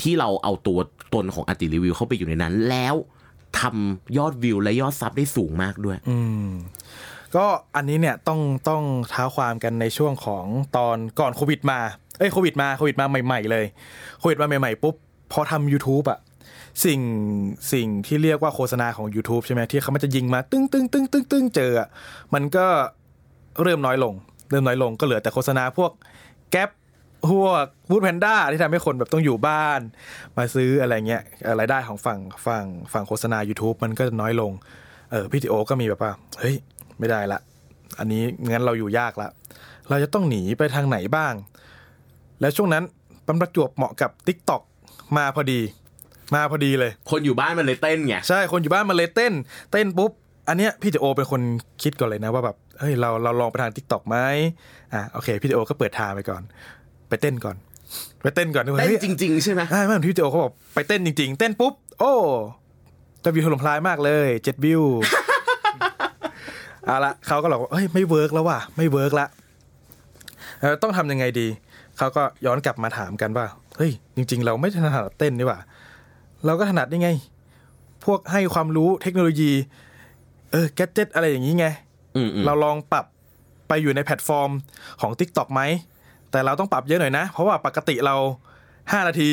[0.00, 0.78] ที่เราเอาตัว
[1.14, 2.94] ตนของอาตี๋รีวิวเข้าไปอยู่ในนั้น แล้ว
[3.60, 6.50] ทำยอดวิวและยอดซับได้สูงมากด้วย อืม
[7.36, 10.44] ก็อันนี้เนี่ยต้องต้องเท้าความกันในช่วงของ
[10.76, 11.78] ตอนก่อนโควิดมา
[12.18, 13.64] เอ้ยโควิดมาโควิดมาใหม่ ๆ เลย
[14.18, 14.94] โควิดมาใหม่ ๆ ปุ๊บ
[15.32, 16.18] พอทำ YouTube อะ
[16.84, 17.00] สิ่ง
[17.72, 21.88] สิ่งที่เรียกว่าโฆษณาของ YouTube ใช่ไหมที่เขามันจะยิงมา ตึ้งตึ้งตึ้งตึ้งตึ้งเจออะ
[22.34, 22.66] มันก็
[23.62, 24.14] เริ่มน้อยลง
[24.50, 25.90] เริ่มน้อยลงก็เหลือแต่โฆษณาพวก
[26.50, 26.70] แก๊ป
[27.30, 29.80] พวกวูดแพนด้าที่ทำให้คนแบบต้องอยู่บ้าน
[30.36, 34.52] มาซื้ออะไรเงี้ยเอ่อรายได้ของฝั่งฝั่งฝั่งโฆษณา YouTube มันก็จะน้อยลง
[35.10, 36.56] เออพี่ติโอก็มีแบบว่า เฮ้ย
[36.98, 37.40] ไม่ได้ละ
[37.98, 39.28] อันนี้งั้นเราอยู่ยากละ
[39.88, 41.34] เราจะต้องหนีไปทางไหนบ้าง
[42.40, 42.84] แล้วช่วงนั้น
[43.26, 44.62] ปันประจวบเหมาะกับ t ิ k t o k
[45.16, 45.60] มาพอดี
[46.34, 49.32] มาพอดีเลย คนอยู่บ้านมันเลยเต้นไง ใช่ คนอยู่บ้านมาเลยเต้น
[49.72, 50.12] เต้นปุ๊บ
[50.48, 51.40] อันเนี้ยพี่ติโอเป็นคน
[51.82, 54.16] คิดก่อนเลยนะว่าแบบเฮ้ยเราเราลองไปทาง t ิ k t o k ไหม
[54.94, 56.42] อะโอเคพี่ติโอก็เปิดทางไปก่อน
[57.08, 57.56] ไปเต้นก่อน
[58.22, 62.12] ไปเต้นก่อนด้วยเต้นเฮ้ยจริง ๆ ใช่ไหมใช่ไม่เหมือนพี่ติโอเขาบอกไปเต้นจริง ๆ เต้นปุ๊บ โอ้
[63.24, 64.82] จะวิวถล่มทลายมากเลยเจ็ดวิว
[66.86, 69.26] เอาละเขาก็บอกว่าเฮ้ยไม่ work แล้วว่ะไม่ work ละ
[70.60, 71.48] เออต้องทำยังไงดี
[71.98, 75.58] เขาก็ย้อนกลับมาถามกันว่าเฮ้ยจริง ๆ เราไม่ถนัดเต้นนี่หว่า
[76.46, 77.10] เราก็ถนัดนี่ไง
[78.04, 81.66] พวกให้ความรู้เทคโนโลยีเออ gadget อะไรอย่างนี้ไง
[82.16, 83.06] อืมอืมเราลองปรับ
[83.68, 84.50] ไปอยู่ในแพลตฟอร์ม
[85.00, 85.60] ของ TikTok ไหม
[86.30, 88.16] แต่เราต้องปรับเยอะหน่อยนะ เพราะว่าปกติเรา
[88.92, 89.30] ห้านาที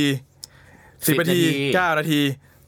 [1.08, 1.42] สิบนาที
[1.74, 2.20] เก้านาที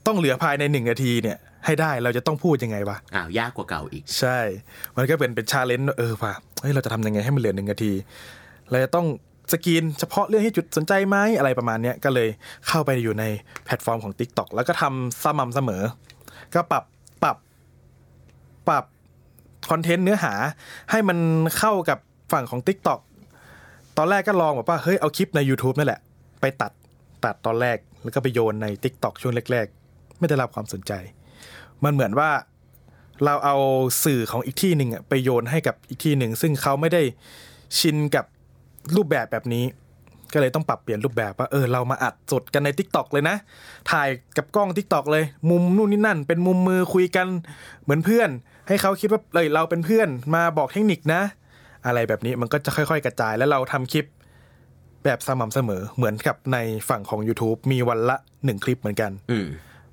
[0.05, 4.39] ต้องเหลือภายในหนึ่งนาทีเนี่ย ให้ได้เราจะต้องพูดยังไงวะอ้าวยากกว่าเก่าอีก ใช่
[4.97, 7.91] มันก็เป็นเป็น challenge เออว่ะเฮ้ยเราจะทำยังไงให้มันเหลือหนึ่งนาที
[8.71, 9.05] เราจะต้อง
[9.51, 12.27] สกรีนเฉพาะเรื่องที่น่าสนใจไหมอะไรประมาณเนี้ยก็เลย
[12.67, 13.23] เข้าไปอยู่ใน
[13.65, 15.83] แพลตฟอร์มของ Tik t o อกแล้วก็ทำสม่ำเสมอ
[16.55, 16.94] ก็ปรับปรับ
[18.69, 18.83] ปรับ
[19.69, 20.33] คอนเทนต์เนื้อหา
[20.91, 21.17] ให้มัน
[21.57, 21.99] เข้ากับ
[22.31, 22.99] ฝั่งของ Tik t o อก
[23.97, 26.01] ตอนแรกก็ลองแบบว่าเฮ้ยเอาคลิปใน YouTube นั่นแหละ
[26.41, 26.71] ไปตัด
[27.25, 30.91] ตัดตอนแรกแล้วก็ไปโยนใน Tik t o อกช่วงแรก ๆ ไม่ได้รับความสนใจ
[31.83, 32.29] มันเหมือนว่า
[33.25, 33.55] เราเอา
[34.03, 37.01] สื่อของอีกที่หนึ่งไปโยนให้กับอีกที่หนึ่ง ซึ่งเขาไม่ได้
[37.79, 38.25] ชินกับ
[38.95, 39.65] รูปแบบแบบนี้
[40.33, 43.35] ก็เลยต้องปรับเปลี่ยนรูปแบบว่าเออเรามาอัดสดกันใน t ิ k t o k เลยนะ
[43.91, 47.27] ถ่ายกับกล้อง TikTok เลย มุมนู่นนี่นั่น เป็นมุมมือคุยกัน
[47.83, 48.29] เหมือนเพื่อน
[48.67, 51.21] ให้เขาคิดว่าเฮ้ยเราเป็นเพื่อนมาบอกเทคนิคนะ
[51.85, 54.05] อะไรแบบนี้มันก็จะค่อย ๆ กระจายแล้วเราทำคลิป
[55.03, 56.57] แบบสม่ำเสมอเหมือนกับใน
[56.89, 59.47] ฝั่งของ YouTube มีวันละหนึ่งคลิปเหมือนกันอืม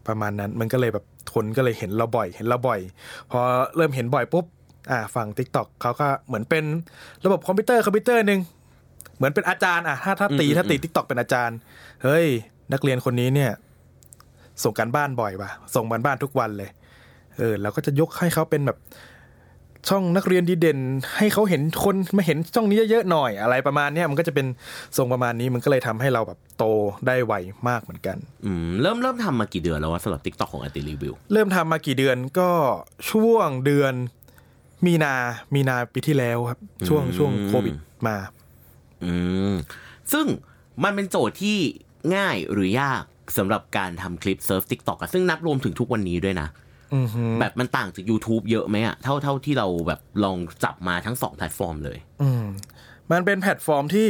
[0.06, 1.04] ประมาณนั้นมันก็เลยแบบ
[1.35, 2.80] คนก็เลยเห็นเราบ่อย เห็นเราบ่อย
[3.30, 3.40] พอ
[3.76, 4.44] เริ่มเห็นบ่อยปุ๊บ
[4.90, 6.64] อ่าฝั่ง t ิ k t o k เขาก็เหมือนเป็น
[7.24, 8.40] ระบบคอมพิวเตอร์คอมพิวเตอร์หนึ่ง
[9.16, 11.56] เหมือนเป็นอาจารย์อะถ้าถ้าตีอืมถ้าตี t ิ k t o k เป็นอาจารย์
[12.02, 12.26] เฮ้ย
[12.72, 13.52] นักเรียนคนนี้เนี่ย
[14.64, 16.70] ส่งการบ้านบ่อยว่ะส่งการบ้านทุกวันเลย
[17.38, 18.79] เออเราก็จะยกให้เขาเป็นแบบ
[19.88, 20.79] ช่องนักเรียนดีเด่น
[21.16, 24.47] ให้เขาเห็นคนมาเห็นช่องนี้เยอะๆหน่อยอะไรประมาณเนี้ยมันก็จะเป็น
[24.97, 26.64] ทรงประมาณนี้มันก็เลยทำให้เราแบบโต
[27.07, 27.35] ได้ไว
[27.68, 32.51] มากเหมือนกันอืมเริ่มเริ่มทำมากี่เดือนแล้ววะสำหรับ t ิ k t o k ของอติรีวิวเริ่มทำมากี่เดือนก็
[33.11, 33.95] ช่วงเดือน
[34.87, 35.14] มีนา
[35.55, 37.75] มีนาปีที่แล้วครับ ช่วงอืมช่วงโควิด
[38.07, 38.16] มา
[39.05, 39.12] อื
[39.53, 39.55] ม
[40.12, 40.27] ซึ่ง
[40.85, 41.59] มันเป็นโจทย์ที่
[42.16, 43.05] ง่ายหรือยาก
[43.38, 46.62] สำหรับการทำคลิปเซิร์ฟ t ิ k t o k อะซึ่งนับรวมถึงทุกวันนี้ด้วยนะอือฮึ
[47.40, 52.44] แบบมันต่างจาก YouTube เยอะไหมอะเท่าเท่าที่เราแบบลองจับมาทั้งสองแพลตฟอร์มเลย อืม
[53.12, 54.09] มันเป็นแพลตฟอร์มที่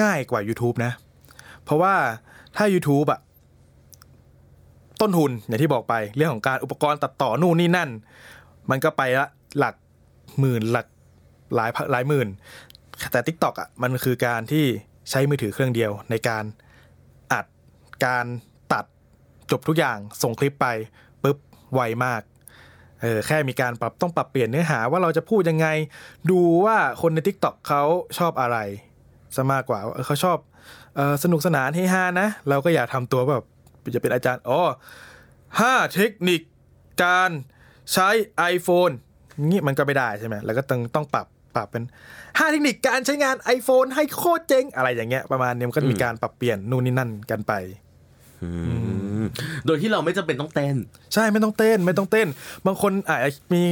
[0.00, 0.92] ง่ายกว่า YouTube นะ
[1.64, 1.94] เพราะว่า
[2.56, 3.20] ถ้า YouTube อะ
[5.00, 7.90] ต้นทุนอย่างที่บอกไปเรื่องของการอุปกรณ์ตัดต่อนู่นนี่นั่น
[8.70, 9.26] มันก็ไปละ
[9.58, 9.74] หลัก
[10.40, 10.86] หมื่นหลัก
[11.54, 12.28] หลายพันหลายหมื่น
[13.12, 14.64] แต่ TikTok อะมันคือการที่
[15.10, 16.44] ใช้มือถือเครื่องเดียวในการ
[17.32, 17.46] อัด
[18.04, 18.45] การตัด
[19.50, 20.66] จบทุกอย่างส่งคลิปไป
[21.22, 21.38] ปุ๊บ
[21.74, 22.22] ไวมาก
[23.02, 25.68] เออแค่มีการปรับต้องปรับเปลี่ยนเนื้อหาว่าเราจะพูดยังไง
[26.30, 27.82] ดูว่าคนใน Tik t o อกเขา
[28.18, 28.58] ชอบอะไร
[29.36, 30.38] ซะมากกว่าเขาชอบ
[30.98, 33.44] ออสนุกสนานเฮฮานะ เราก็อย่าทำตัวแบบ
[33.94, 34.60] จะเป็นอาจารย์อ๋อ
[35.60, 36.40] ห้าเทคนิค
[37.04, 37.30] การ
[37.92, 38.08] ใช้
[38.54, 38.94] iPhone
[39.44, 41.84] งี้มันก็ไม่ได้ใช่ไหมแล้วก็ต้องต้องปรับปรับเป็น
[42.38, 47.52] ห้าเทคนิคการใช้งาน iPhone ให้โคตรเจ๋งอะไรอย่างเงี้ยประมาณนี้มันก็มีการปรับเปลี่ยนนู่นนี่นั่นกันไป
[49.66, 50.76] โดยที่เราไม่จำเป็นต้องเต้น
[51.14, 52.28] ใช่ไม่ต้องเต้นไม่ต้องเต้น
[52.66, 53.62] บางคนอาจจะมี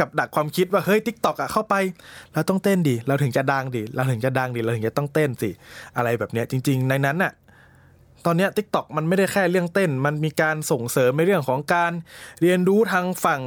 [0.00, 1.74] กับดักความคิดว่าเฮ้ยทิกตอกอะเข้าไป
[2.34, 5.50] เราต้องเต้นดิเราถึงจะดังดิเราถึงจะดังดิเราถึงจะต้องเต้นสิ
[5.96, 7.32] อะไรแบบเนี้ยจริง ๆ ในนั้นน่ะ
[8.26, 11.92] ตอนเนี้ย TikTok มันไม่ได้แค่เรื่องเต้น มันมีการส่งเสริมในเรื่องของการ
[12.40, 13.42] เรียนรู้ทางฝั่ง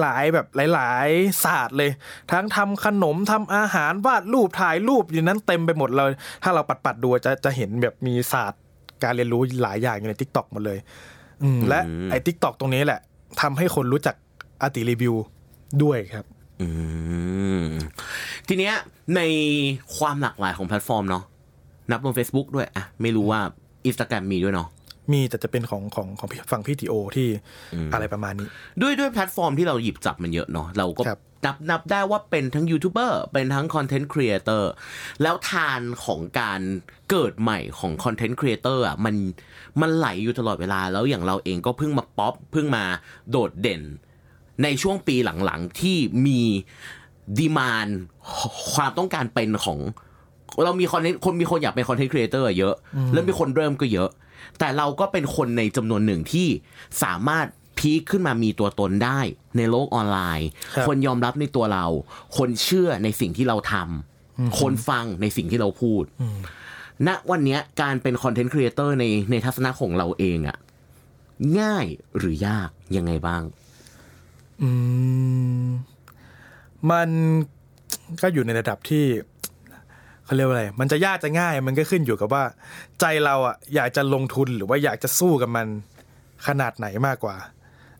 [0.00, 1.90] หลาย ๆ แบบหลาย ๆ ศาสตร์เลย
[2.32, 8.60] ทั้งทำขนมทำอาหารวาดรูปถ่ายรูปอยู่นั้นเต็มไปหมดเลย ถ้าเราปัดปัดๆดูจะจะเห็นแบบมีศาสตร์
[9.04, 10.78] การเรียนรู้หลายอย่างอยู่ใน TikTok หมดเลย
[11.42, 13.00] อืมและไอ้ TikTok ตรงนี้แหละ
[13.40, 14.16] ทำให้คนรู้จัก
[14.62, 15.14] อาตี๋รีวิว
[15.82, 16.24] ด้วยครับ
[16.60, 16.68] อื
[17.62, 17.64] ม
[18.48, 18.74] ทีเนี้ย
[19.16, 19.20] ใน
[19.96, 21.24] ความหลากหลายของแพลตฟอร์มเนาะ
[21.90, 23.40] นับรวม Facebook ด้วยอะไม่รู้ว่า
[23.88, 24.68] Instagram มีด้วยเนาะ
[25.12, 27.28] มีแต่จะเป็นของของของฝั่งพี่ทีโอที่
[27.92, 28.48] อะไรประมาณนี้
[28.82, 34.70] ด้วยด้วยแพลตฟอร์มที่เราหยิบจับมันเยอะเนาะเราก็ครับ นับนับได้ว่าเป็นทั้งยูทูบเบอร์เป็นทั้ง content creator
[35.22, 36.60] แล้วฐานของการ
[37.10, 39.14] เกิดใหม่ของ content creator อะมัน
[39.80, 42.84] มันไหลอยู่ตลอดเวลาแล้วอย่างเราเองก็เพิ่งมาป๊อปเพิ่งมา
[43.30, 43.82] โดดเด่น
[44.62, 46.40] ในช่วงปีหลังๆที่มี
[47.38, 47.88] demand
[48.74, 49.78] ความต้องการเป็นของ
[50.64, 52.74] เรามีคอนเทนต์คนมีคนอยากเป็น content creator เยอะ
[53.12, 54.10] แล้วมีคนเริ่มก็เยอะ
[54.58, 56.48] แต่เราก็เป็นคนในจำนวนหนึ่งที่
[57.02, 57.46] สามารถ
[57.82, 59.20] peak ขึ้นมามีตัวตนได้
[59.56, 61.86] ในโลกออนไลน์ครับคนยอมรับในตัวเรา
[62.36, 66.04] คนเชื่อในสิ่งที่เราทำคนฟังในสิ่งที่เราพูด
[67.06, 70.56] ณวันเนี้ยการเป็นคอนเทนต์ครีเอเตอร์ในในทัศนะของเราเองอะ
[71.60, 73.42] ง่ายหรือยากยังไงบ้าง
[74.62, 74.70] อื
[75.66, 75.68] ม
[76.90, 77.08] มัน
[78.22, 79.04] ก็อยู่ในระดับที่
[80.24, 82.44] เขาเรียกว่าอะไร มันจะยากจะง่าย มันก็ขึ้นอยู่กับว่า
[83.00, 85.66] ใจเราอะอยากจะลงทุนหรือว่าอยากจะสู้กับมัน
[86.46, 87.36] ขนาดไหนมากกว่า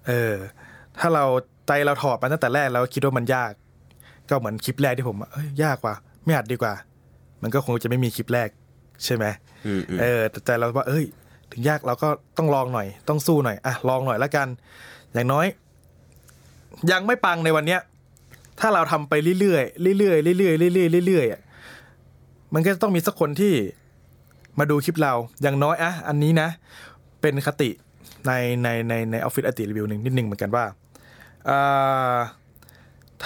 [0.06, 0.34] เออ
[0.98, 1.24] ถ้าเรา
[1.66, 3.52] ใจเราถอดมันตั้งแต่แรกแล้วคิดว่ามันยาก
[4.28, 6.74] ก็เหมือนคลิปแรกที่ผมว่าเอ้ยยากกว่าไม่อัดดีกว่า
[7.42, 8.48] มันก็คงจะไม่มีคลิปแรก
[9.04, 9.24] ใช่ไหม
[9.66, 11.04] อืมอืมเออแต่ใจเราว่า เอ้ย
[11.52, 14.48] ถึงยากเราก็ต้องลองหน่อย ต้องสู้หน่อยอะลองหน่อยละกัน
[15.12, 15.46] อย่างน้อย
[16.90, 17.80] ยังไม่ปังในวันเนี้ย
[18.60, 19.58] ถ้าเราทำไปเรื่อ
[19.94, 21.40] ยๆเรื่อยๆเรื่อยๆเรื่อยๆเรื่อยๆอะ
[22.54, 23.54] มันก็จะต้องมีสักคนที่
[24.58, 25.12] มาดูคลิปเรา
[25.42, 26.48] อย่างน้อยอะอันนี้นะ
[27.20, 27.70] เป็นคติ
[28.26, 28.32] ใน
[28.62, 30.64] ในในในออฟฟิศอติรีวิวหนึ่งนิดหนึ่งเหมือนกันว่า
[31.48, 32.16] อ่า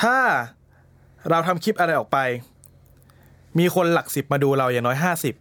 [0.00, 0.16] ถ้า
[1.30, 2.18] เราทำคลิปอะไรออกไป
[3.58, 5.34] มีคนหลักสิบมาดูเราอย่างน้อยห้าสิบ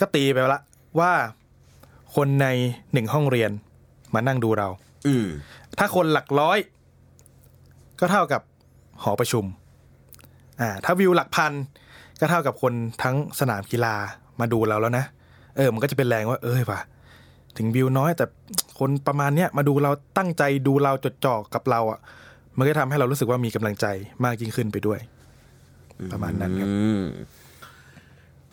[0.00, 0.60] ก็ตีไปละ
[1.00, 1.12] ว่า
[2.16, 2.46] คนใน
[2.92, 3.50] หนึ่งห้องเรียน
[4.14, 4.68] มานั่งดูเรา
[5.06, 5.26] อืม
[5.78, 6.58] ถ้าคนหลักร้อย
[8.00, 8.42] ก็เท่ากับ
[9.02, 9.44] หอประชุม
[10.60, 11.52] อ่า ถ้าวิวหลักพัน
[12.20, 13.94] ก็เท่ากับคนทั้งสนามกีฬา
[14.40, 15.04] มาดูเราแล้วนะ
[15.56, 16.80] เออ มันก็จะเป็นแรงว่า เอ้ยว่ะ
[17.56, 18.24] ถึงวิวน้อย แต่
[18.78, 22.00] คนประมาณเนี้ยมาดูเราตั้งใจดูเราจดจ่อกับเราอะ
[22.58, 23.86] มันก็ทำให้เรารู้สึกว่ามีกำลังใจ
[24.24, 25.00] มากยิ่งขึ้นไปด้วย
[26.12, 27.02] ประมาณนั้นครับอืม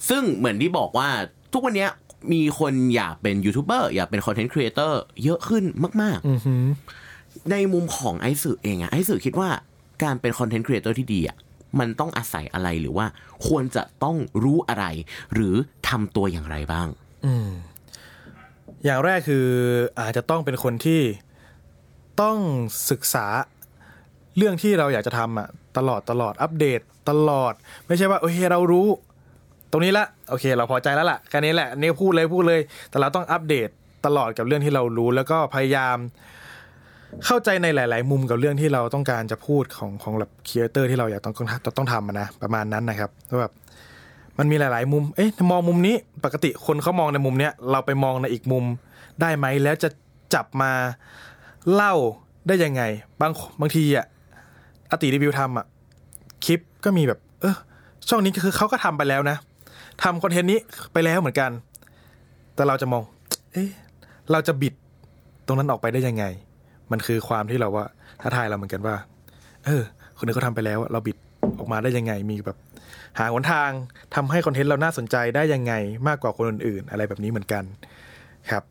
[0.09, 1.09] ซึ่งเหมือนที่บอกว่า
[1.53, 1.91] ทุกวันเนี้ย
[2.33, 5.63] มีคนอยากเป็นยูทูบเบอร์อยากเป็นคอนเทนต์ครีเอเตอร์เยอะขึ้น
[6.01, 9.49] มากอือหือๆในมุมของไอซ์สื่อเองอะไอซ์สื่อคิดว่า
[10.03, 11.37] การเป็นคอนเทนต์ครีเอเตอร์ที่ดีอะ
[11.79, 13.05] มันต้องอาศัยอะไรหรือว่า
[13.47, 14.85] ควรจะต้องรู้อะไร
[15.33, 15.55] หรือ
[15.89, 16.87] ทำตัวอย่างไรบ้าง
[18.85, 19.45] อย่างแรกคือ
[19.99, 21.01] อาจจะต้องเป็นคนที่
[22.21, 22.37] ต้อง
[22.91, 23.25] ศึกษา
[24.37, 27.53] เรื่องที่เราอยากจะทำอะตลอดตลอดอัปเดตตลอด
[27.87, 28.87] ไม่ใช่ว่าโอเคเรารู้
[29.71, 32.59] ตรงนี้ละโอเค เราพอใจแล้วล่ะแค่นี้แหละนี่พูดเลยพูดเลย
[32.89, 33.69] แต่เราต้องอัปเดต
[34.05, 35.97] ตลอดกับเรื่องที่เรารู้ แล้วก็พยายาม
[37.25, 41.33] เข้าใจในหลาย ๆ มุมกับเรื่องที่เราต้องการจะพูดของของแบบครีเอเตอร์ที่เราอยากต้อง
[41.77, 43.53] ต้องทำนะประมาณนั้นนะครับว่าแบบ
[44.37, 45.95] มันมีหลาย ๆ มุม เอ๊ะมองมุมนี้
[46.25, 48.65] ปกติคนเขามองในมุมเนี้ยเราไปมองในอีกมุม
[49.21, 49.89] ได้ไหมแล้วจะ
[50.33, 50.71] จับมา
[51.73, 51.93] เล่า
[52.47, 52.81] ได้ยังไง
[53.21, 54.05] บางบางทีอะ
[54.91, 55.65] อติรีวิวทำอะ
[56.45, 57.55] คลิปก็มีแบบ เออ
[58.09, 59.37] ช่องนี้คือเขาก็ทำไปแล้วนะ
[60.03, 60.59] ทำคอนเทนต์นี้
[60.93, 61.51] ไปแล้วเหมือนกัน
[62.55, 63.03] แต่เราจะมอง
[63.53, 63.69] เอ๊ะ
[64.31, 64.73] เราจะบิด
[65.45, 66.25] ตรงนั้นออกไปได้ยังไง
[66.91, 67.85] มันคือความที่เราว่า
[68.21, 68.95] ท้าทายเราเหมือนกันว่า
[69.65, 69.81] เออ
[70.17, 71.17] คนอื่นเขาทำไปแล้วเราบิด
[71.59, 72.57] ออกมาได้ยังไง มีแบบ
[73.19, 73.71] หาหนทาง
[74.15, 75.73] ทำให้คอนเทนต์เราน่าสนใจได้ยังไง
[76.07, 77.63] มากกว่าคนอื่นๆ อะไรแบบนี้เหมือนกัน
[78.51, 78.63] ครับ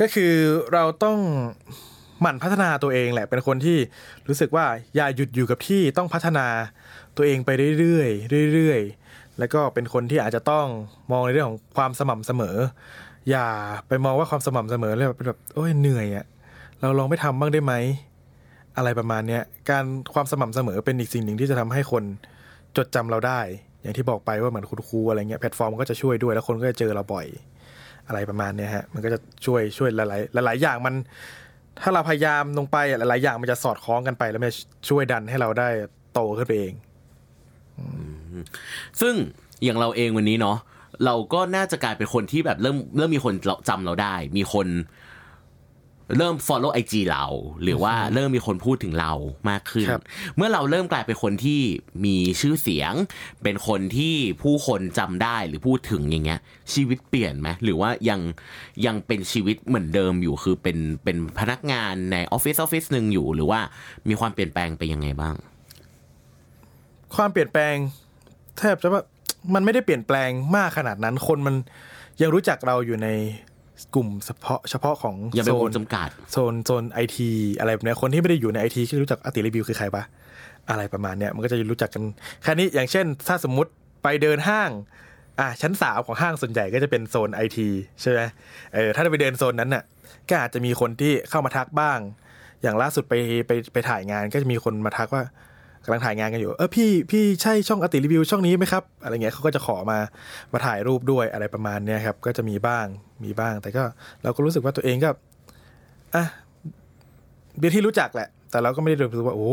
[0.00, 0.32] ก็คือ
[0.72, 1.18] เราต้อง
[2.20, 3.78] หมั่นพัฒนาตัวเองแหละเป็นคนที่
[4.28, 6.46] รู้สึกว่าอย่าหยุดอยู่กับที่ต้องพัฒนา
[7.16, 8.04] ตัวเองไปเรื่อ
[8.48, 10.66] ยๆเรื่อยๆแล้วก็เป็นคนที่อาจจะต้อง
[11.12, 12.56] มองในเรื่องของความสม่ำเสมอ
[13.30, 13.46] อย่า
[13.88, 16.24] ไปมองว่าความสม่ำเสมอแล้วเป็นแบบโอ้ยเหนื่อยอะ
[16.80, 17.74] เราลองไม่ทำบ้างได้ไหม
[18.76, 22.04] อะไรประมาณเนี้ยการความสม่ำเสมอเป็นอีกสิ่งหนึ่งที่จะทำให้คน
[22.76, 23.40] จดจำเราได้
[23.82, 27.26] อย่างที่บอกไปว่าเหมือนคุณครูอะไรเงี้ยแพลตฟอร์มก็จะช่วยด้วยแล้วคนก็จะเจอเราบ่อย
[28.06, 29.98] อะไรประมาณเนี้ยฮะมันก็จะช่วยช่วยห
[30.36, 30.94] ลายๆหลาย ๆ อย่างมัน
[31.82, 34.52] ถ้าเราพยายามลงไปหลายๆอย่างมันจะสอดคล้องกันไป แล้วมัน
[34.88, 35.68] ช่วยดันให้เราได้
[36.14, 36.74] โตขึ้นไปเอง
[39.00, 39.14] ซึ่ง
[39.64, 40.56] อย่างเราเองวันนี้เนาะ
[41.04, 43.34] เราก็น่าจะกลายเป็นคนที่แบบเริ่มเริ่มมีคน
[43.68, 44.66] จำเราได้ มีคน
[46.16, 47.24] เริ่ม follow IG เรา
[47.62, 49.12] หรือว่าเริ่มมีคนพูดถึงเรา
[49.50, 50.02] มากขึ้นครับ
[50.36, 51.60] เมื่อเราเริ่มกลายเป็นคนที่
[52.04, 52.92] มีชื่อเสียง
[53.42, 56.40] เป็นคนที่ผู้คนจำได้หรือพูดถึงอย่างเงี้ย
[56.74, 58.20] ชีวิตเปลี่ยนไหมหรือว่ายัง
[58.86, 63.60] ยังเป็นชีวิตเหมือนเดิมอยู่คือเป็นเป็นพนักงานในออฟฟิศออฟฟิศหนึ่งอยู่ หรือว่า
[64.08, 65.34] มีความเปลี่ยนแปลงไปยังไงบ้าง
[67.16, 67.74] ความเปลี่ยนแปลง
[68.58, 69.02] แทบจะว่า
[69.54, 71.54] มันไม่ได้เปลี่ยนแปลงมากขนาดนั้น คนมัน
[72.20, 73.08] ยังรู้จักเราอยู่ใน
[73.94, 80.02] กลุ่มเฉพาะเฉพาะของยังเป็นโซวงจำกัดโซนโซนไอทีอะไรแบบเนี้ยคนที่ไม่ได้อยู่ในไอทีก็รู้จักอติรีวิวคือใครปะ
[80.70, 82.02] อะไรประมาณเนี้ยมันก็จะรู้จักกัน
[82.42, 83.70] แค่นี้อย่างเช่น ถ้าสมมุติ
[84.02, 84.70] ไปเดินห้าง
[85.40, 87.68] อะชั้นสามของห้างส่วนใหญ่ก็จะเป็นโซนไอที
[88.00, 88.20] ใช่ไหม
[88.74, 89.84] เออถ้าไปเดินโซนนั้นน่ะ
[90.28, 91.98] ก็อาจจะมีคนที่เข้ามาทักบ้าง
[92.62, 93.14] อย่างล่าสุดไป
[93.46, 95.24] ไปไปถ่ายงานก็จะมีคนมาทักว่า
[95.84, 99.98] กำลังถ่ายงานกันอยู่ เออพี่พี่ใช่ช่องอติรีวิวช่องนี้ไหมครับ อะไรเงี้ยเขาก็จะขอมา
[100.52, 102.86] มาถ่ายรูปด้วยอะไรประมาณเนี้ยครับ ก็จะมีบ้าง
[103.24, 103.82] มีบ้าง แต่ก็
[104.22, 105.10] เราก็รู้สึกว่าตัวเองก็
[106.14, 106.24] อะ
[107.58, 109.50] เบียนที่รู้จักแหละ แต่เราก็ไม่ได้รู้สึกว่าโอ้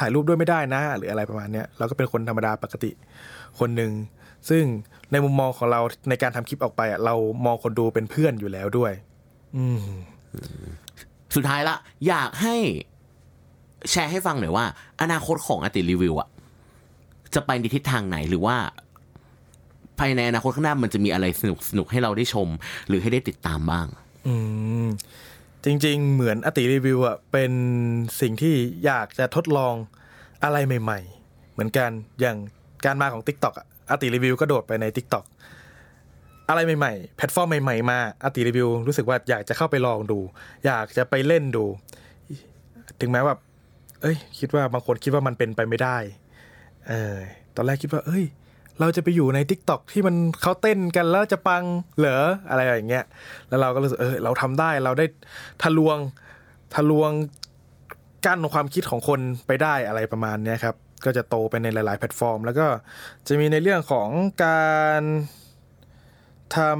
[0.00, 2.90] ถ่ายรูปด้วยไม่ได้นะ หรืออะไรประมาณเนี้ยเราก็เป็นคนธรรมดาปกติ
[3.58, 3.92] คนหนึ่ง
[4.48, 4.62] ซึ่ง
[5.12, 7.14] ในมุมมองของเราในการทำคลิปออกไปอะเรา
[7.46, 8.92] มองคนดูเป็นเพื่อนอยู่แล้วด้วย
[9.56, 9.78] อืม
[11.34, 11.76] สุดท้ายละ
[12.08, 12.56] อยากให้
[13.90, 14.64] แชร์ให้ฟังหน่อยว่า
[15.02, 16.28] อนาคตของอติรีวิวอะ
[17.34, 18.56] จะไปในทิศทางไหนหรือว่า
[19.98, 22.48] ภายในอนาคตข้างหน้ามันจะมีอะไรสนุกสนุกให้เราได้ชม
[22.88, 23.86] หรือให้ได้ติดตามบ้าง
[24.26, 24.34] อื
[24.84, 24.86] ม
[25.64, 27.52] จริง ๆ เหมือนอติรีวิวอะเป็น
[28.20, 29.74] สิ่งที่อยากจะทดลอง
[30.44, 31.90] อะไรใหม่ ๆ เหมือนกัน
[32.20, 32.36] อย่าง
[32.84, 35.24] การมาของ Tik t o อกอะอติรีวิวก็โดดไปใน Tik t o อก
[36.48, 40.18] อะไรใหม่ๆ แพลตฟอร์มใหม่ๆ มาอติรีวิวรู้สึกว่าอยากจะเข้าไปลองดู
[40.66, 41.64] อยากจะไปเล่นดู
[43.00, 43.34] ถึงแม้ว่า
[44.02, 45.96] เอ้ย คิดว่าบางคนคิดว่ามันเป็นไปไม่ได้
[46.88, 47.16] เออ
[47.56, 48.24] ตอนแรกคิดว่า เอ้ย
[48.80, 51.64] เราจะไปอยู่ใน t ิ k t o k ที่มันเขาเต้นกันแล้วจะปัง
[51.98, 53.04] เหรออะไรอย่างเงี้ย
[53.48, 55.06] แล้วเราก็รู้สึกเออเราทำได้เราได้
[55.62, 55.96] ทะลวง
[56.74, 57.10] ทะลวง
[58.26, 62.66] กั้นความคิดของคนไปได้อะไรประมาณเนี้ยครับ ก็จะโตไปในหลาย ๆ แพลตฟอร์ม แล้วก็
[63.26, 64.08] จะมีในเรื่องของ
[64.44, 64.66] กา
[65.00, 65.02] ร
[66.56, 66.70] ทำ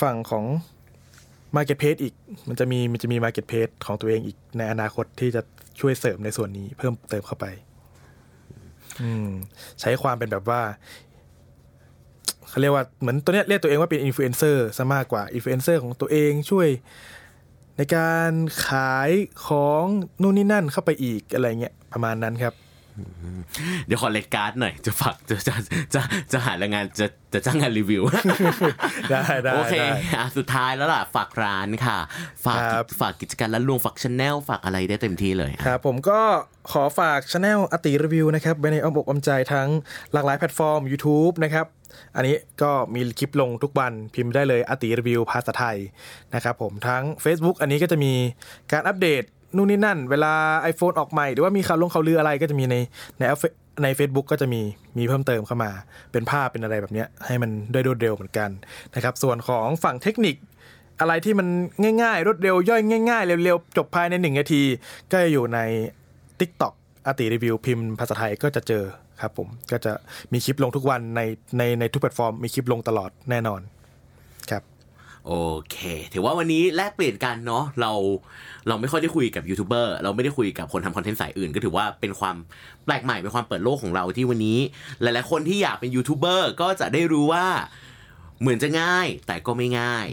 [0.00, 0.44] ฝั่งของ
[1.56, 2.14] Market p a c e อีก
[2.48, 5.42] มันจะมีมันจะมี Market p a c e ของตัวเองอีกในอนาคตที่จะ
[5.80, 7.46] ช่วยเสริมในส่วนนี้เพิ่มเติมเข้าไป
[9.02, 9.28] อืม
[9.80, 10.62] ใช้ความเป็นแบบว่า
[12.48, 16.68] เขาเรียกว่าเหมือนตัวเนี้ยเรียกตัวเองว่าเป็นอินฟลูเอนเซอร์ซะมากกว่าอินฟลูเอนเซอร์ของตัวเองช่วย
[17.76, 18.32] ในการ
[18.66, 19.10] ขาย
[19.46, 19.82] ของ
[20.22, 22.54] นู่นนี่นั่นเข้าไปอีกอะไรเงี้ยประมาณนั้นครับ
[23.86, 25.54] เดี๋ยวขอ rate card หน่อย จะฝากจะจะ
[25.94, 26.00] จะ
[26.32, 28.02] จะหาแรงงานจะจะจ้างงานรีวิว
[29.10, 31.98] ได้ได้โอเคได้อะสุดท้ายแล้วล่ะ ฝากร้านค่ะ
[32.44, 36.20] ฝากครับฝากกิจการและลวงฝาก channel ฝากอะไรได้เต็มที่เลยครับผมก็
[36.72, 39.68] ขอฝากช anel อติรีวิวนะครับไว้ในอ้อมอกอ้อมใจทั้ง
[40.12, 41.66] หลากหลายแพลตฟอร์ม YouTube นะครับ
[42.16, 45.78] อันนี้ก็มีคลิปลงทุกวันพิมพ์ได้เลยอติรีวิวภาษาไทย
[46.34, 48.12] นะครับผมทั้ง Facebook อันนี้ก็จะมี
[48.72, 49.22] การอัปเดต
[49.56, 50.32] นู่นนี่นั่น เวลา
[50.72, 52.76] iPhone ออกใหม่ หรือว่ามีข่าวลงข่าวลืออะไรก็จะมีใน
[53.18, 53.38] ในแอป
[53.82, 54.60] ใน Facebook ก็จะมี
[54.98, 55.70] มีเพิ่มเติมเข้ามา
[56.12, 58.50] เป็นภาพเป็นอะไรแบบนี้ให้มันได้รวดเร็วเหมือนกัน
[58.94, 60.36] นะครับ ส่วนของฝั่งเทคนิค
[61.00, 61.46] อะไรที่มัน
[62.02, 64.62] ง่ายๆ รวดเร็ว ย่อยง่ายๆ เร็วๆ จบภายในหนึ่งนาที
[65.10, 65.58] ก็จะอยู่ใน
[66.40, 66.74] TikTok
[67.06, 68.84] อติรีวิวพิมพ์ภาษาไทยก็จะเจอ
[69.20, 69.92] ครับผมก็จะ
[70.32, 71.20] มีคลิปลงทุกวันใน
[71.58, 73.60] ในในทุกแพลตฟอร์มมีคลิปลงตลอดแน่นอน
[75.26, 75.34] โอ
[75.70, 75.78] เค
[76.12, 77.92] ถือว่าวันนี้แลกเปลี่ยนกันเนาะเรา
[78.68, 82.36] เราไม่ค่อยได้คุยกับยูทูบเบอร์เราไม่ได้คุยกับคนทำคอนเทนต์สายอื่น ก็ถือว่าเป็นความ
[82.84, 84.58] แปลกใหม่เป็นความเปิดโลกของเราที่วันนี้
[85.02, 87.46] หลายๆคนที่อยากเป็นยูทูบเบอร์ก็จะได้รู้ว่า
[88.40, 90.06] เหมือนจะง่ายแต่ก็ไม่ง่าย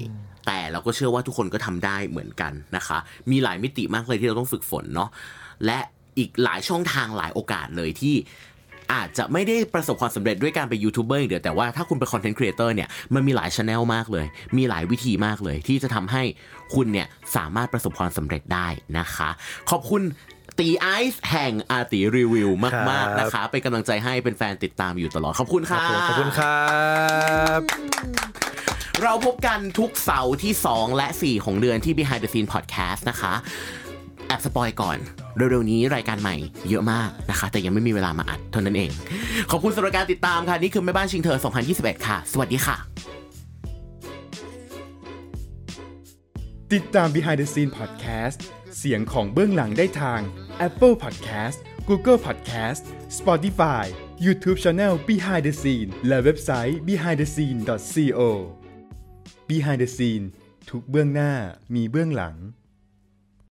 [0.45, 2.97] แต่เราก็เชื่อว่าทุกคนก็ทำได้เหมือนกันนะคะ
[3.31, 5.09] มีหลายมิติมากเลยที่เราต้องฝึกฝนเนาะ
[5.65, 5.79] และ
[6.17, 8.15] อีกหลายช่องทางหลายโอกาสเลยที่
[8.93, 14.25] อาจจะไม่ได้ประสบความสำเร็จด้วยการเป็นยูทูบเบอร์อย่างเดียวแต่ว่าถ้าคุณเป็นคอนเทนต์ครีเอเตอร์เนี่ยมันมีหลายช anel มากเลย
[14.57, 16.23] มีหลายวิธีมากเลย ที่จะทำให้
[16.75, 18.67] คุณเนี่ยสามารถประสบความสำเร็จได้
[18.99, 19.29] นะคะ
[19.69, 20.01] ขอบคุณ
[20.59, 22.49] ตีไอซ์แห่งอาตีรีวิว
[22.89, 26.63] มาก ๆ นะคะ เป็นกำลังใจให้เป็นแฟนติดตามอยู่ตลอด ขอบคุณค่ะขอบคุณครั
[27.59, 27.61] บ
[29.01, 33.33] เราพบกันทุกเสาร์ที่ 2 และ 4 ของเดือนที่ Behind the Scene Podcast นะคะ
[34.27, 34.97] แอบสปอยก่อน
[35.37, 36.35] เร็วๆนี้รายการใหม่
[36.69, 38.91] เยอะมากนะคะ แต่ยังไม่มีเวลามาอัดเท่านั้นเอง
[39.51, 41.37] ขอบคุณสำหรับการติดตามค่ะ นี่คือแม่บ้านชิงเธอ
[41.71, 42.75] 2021 ค่ะ สวัสดีค่ะ
[46.73, 48.37] ติดตาม Behind the Scene Podcast
[48.77, 50.19] เสียงของเบื้องหลังได้ทาง
[50.67, 51.57] Apple Podcast
[51.89, 52.83] Google Podcast
[53.17, 53.85] Spotify
[54.25, 58.21] YouTube Channel Behind the Scene และเว็บไซต์ behindthescene.co
[59.49, 60.25] Behind the Scene
[60.69, 61.33] ทุกเบื้องหน้า
[61.75, 62.35] มีเบื้องหลัง